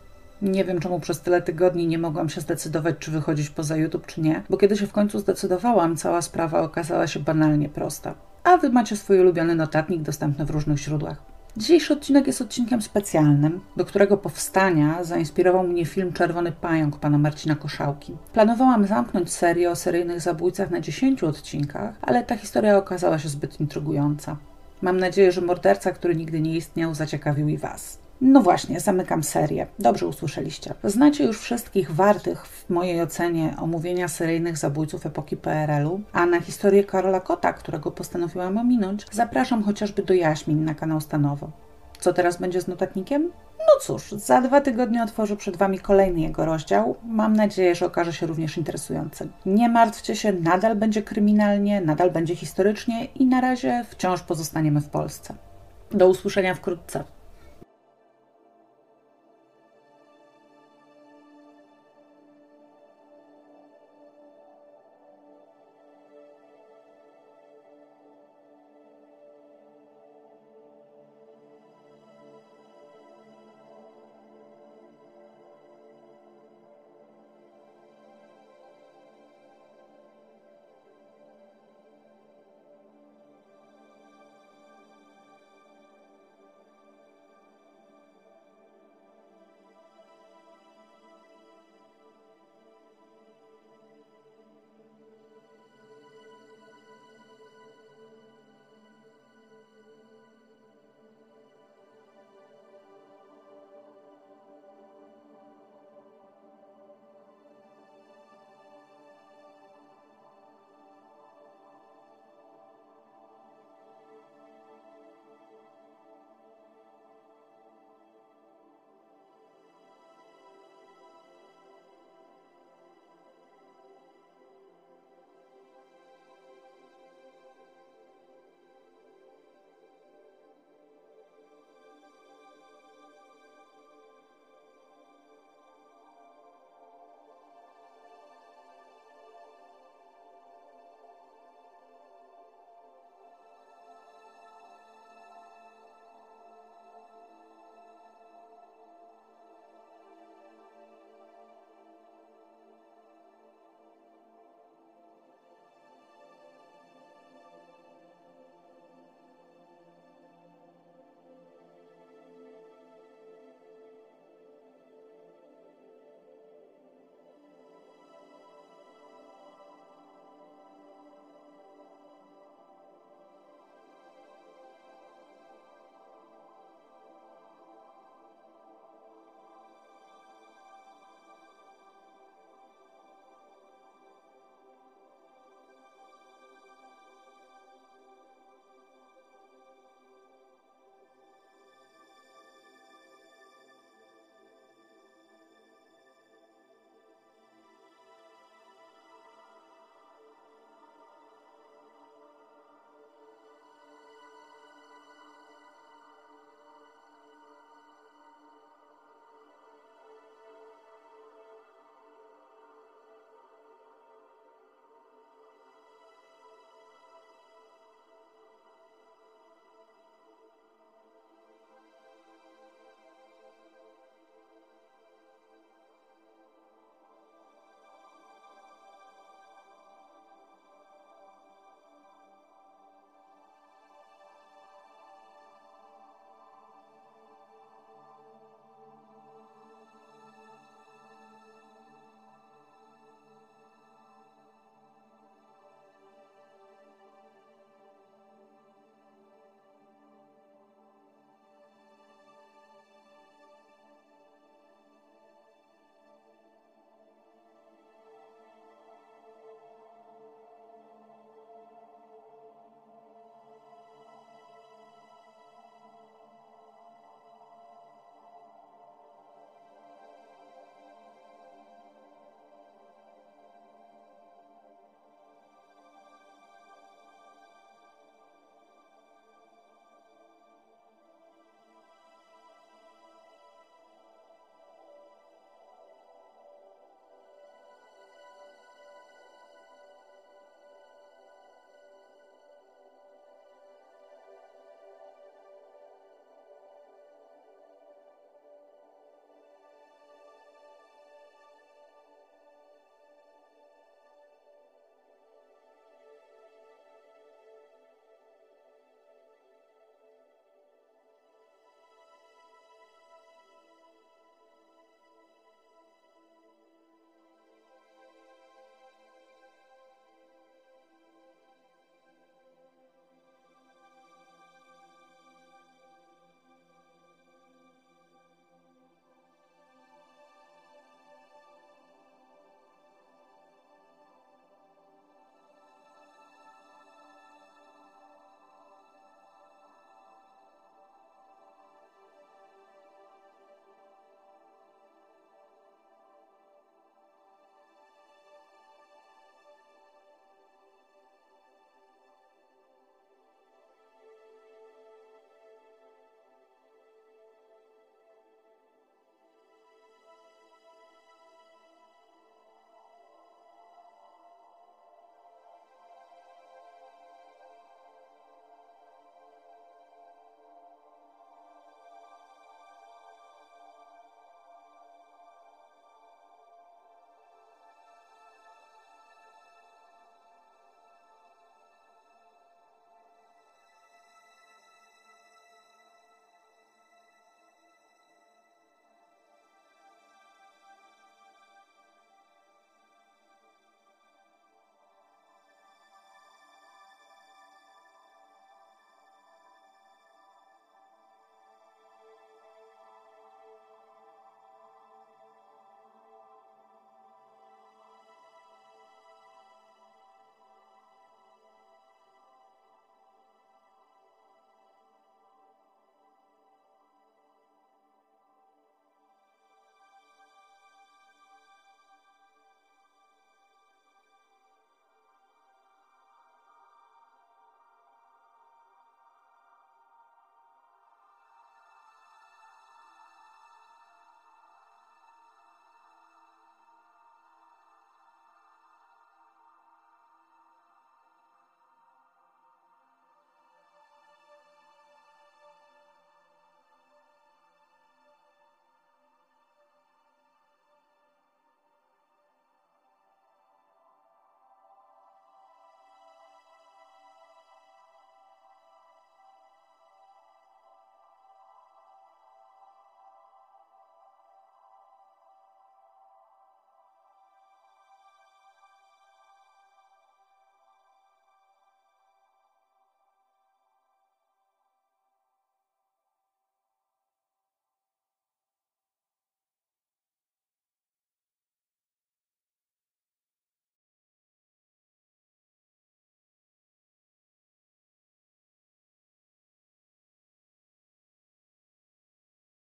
Nie 0.42 0.64
wiem, 0.64 0.80
czemu 0.80 1.00
przez 1.00 1.20
tyle 1.20 1.42
tygodni 1.42 1.86
nie 1.86 1.98
mogłam 1.98 2.28
się 2.28 2.40
zdecydować, 2.40 2.96
czy 2.98 3.10
wychodzić 3.10 3.50
poza 3.50 3.76
YouTube, 3.76 4.06
czy 4.06 4.20
nie, 4.20 4.42
bo 4.50 4.56
kiedy 4.56 4.76
się 4.76 4.86
w 4.86 4.92
końcu 4.92 5.18
zdecydowałam, 5.18 5.96
cała 5.96 6.22
sprawa 6.22 6.60
okazała 6.60 7.06
się 7.06 7.20
banalnie 7.20 7.68
prosta. 7.68 8.14
A 8.44 8.56
wy 8.56 8.70
macie 8.70 8.96
swój 8.96 9.20
ulubiony 9.20 9.54
notatnik 9.54 10.02
dostępny 10.02 10.44
w 10.44 10.50
różnych 10.50 10.78
źródłach. 10.78 11.35
Dzisiejszy 11.56 11.92
odcinek 11.92 12.26
jest 12.26 12.40
odcinkiem 12.40 12.82
specjalnym, 12.82 13.60
do 13.76 13.84
którego 13.84 14.16
powstania 14.16 15.04
zainspirował 15.04 15.68
mnie 15.68 15.86
film 15.86 16.12
Czerwony 16.12 16.52
Pająk 16.52 16.98
pana 16.98 17.18
Marcina 17.18 17.54
Koszałki. 17.54 18.16
Planowałam 18.32 18.86
zamknąć 18.86 19.32
serię 19.32 19.70
o 19.70 19.76
seryjnych 19.76 20.20
zabójcach 20.20 20.70
na 20.70 20.80
10 20.80 21.24
odcinkach, 21.24 21.94
ale 22.02 22.24
ta 22.24 22.36
historia 22.36 22.76
okazała 22.76 23.18
się 23.18 23.28
zbyt 23.28 23.60
intrygująca. 23.60 24.36
Mam 24.82 25.00
nadzieję, 25.00 25.32
że 25.32 25.40
morderca, 25.40 25.92
który 25.92 26.16
nigdy 26.16 26.40
nie 26.40 26.56
istniał, 26.56 26.94
zaciekawił 26.94 27.48
i 27.48 27.58
Was. 27.58 28.05
No 28.20 28.42
właśnie, 28.42 28.80
zamykam 28.80 29.22
serię. 29.22 29.66
Dobrze 29.78 30.06
usłyszeliście. 30.06 30.74
Znacie 30.84 31.24
już 31.24 31.40
wszystkich 31.40 31.90
wartych 31.90 32.46
w 32.46 32.70
mojej 32.70 33.02
ocenie 33.02 33.54
omówienia 33.60 34.08
seryjnych 34.08 34.58
zabójców 34.58 35.06
epoki 35.06 35.36
PRL-u, 35.36 36.00
a 36.12 36.26
na 36.26 36.40
historię 36.40 36.84
Karola 36.84 37.20
Kota, 37.20 37.52
którego 37.52 37.90
postanowiłam 37.90 38.58
ominąć, 38.58 39.06
zapraszam 39.12 39.62
chociażby 39.62 40.02
do 40.02 40.14
Jaśmin 40.14 40.64
na 40.64 40.74
kanał 40.74 41.00
Stanowo. 41.00 41.50
Co 41.98 42.12
teraz 42.12 42.36
będzie 42.36 42.60
z 42.60 42.68
notatnikiem? 42.68 43.30
No 43.58 43.80
cóż, 43.80 44.10
za 44.10 44.40
dwa 44.40 44.60
tygodnie 44.60 45.02
otworzę 45.02 45.36
przed 45.36 45.56
Wami 45.56 45.78
kolejny 45.78 46.20
jego 46.20 46.44
rozdział. 46.44 46.96
Mam 47.04 47.36
nadzieję, 47.36 47.74
że 47.74 47.86
okaże 47.86 48.12
się 48.12 48.26
również 48.26 48.58
interesujący. 48.58 49.28
Nie 49.46 49.68
martwcie 49.68 50.16
się, 50.16 50.32
nadal 50.32 50.76
będzie 50.76 51.02
kryminalnie, 51.02 51.80
nadal 51.80 52.10
będzie 52.10 52.36
historycznie 52.36 53.04
i 53.04 53.26
na 53.26 53.40
razie 53.40 53.84
wciąż 53.90 54.22
pozostaniemy 54.22 54.80
w 54.80 54.88
Polsce. 54.88 55.34
Do 55.90 56.08
usłyszenia 56.08 56.54
wkrótce. 56.54 57.04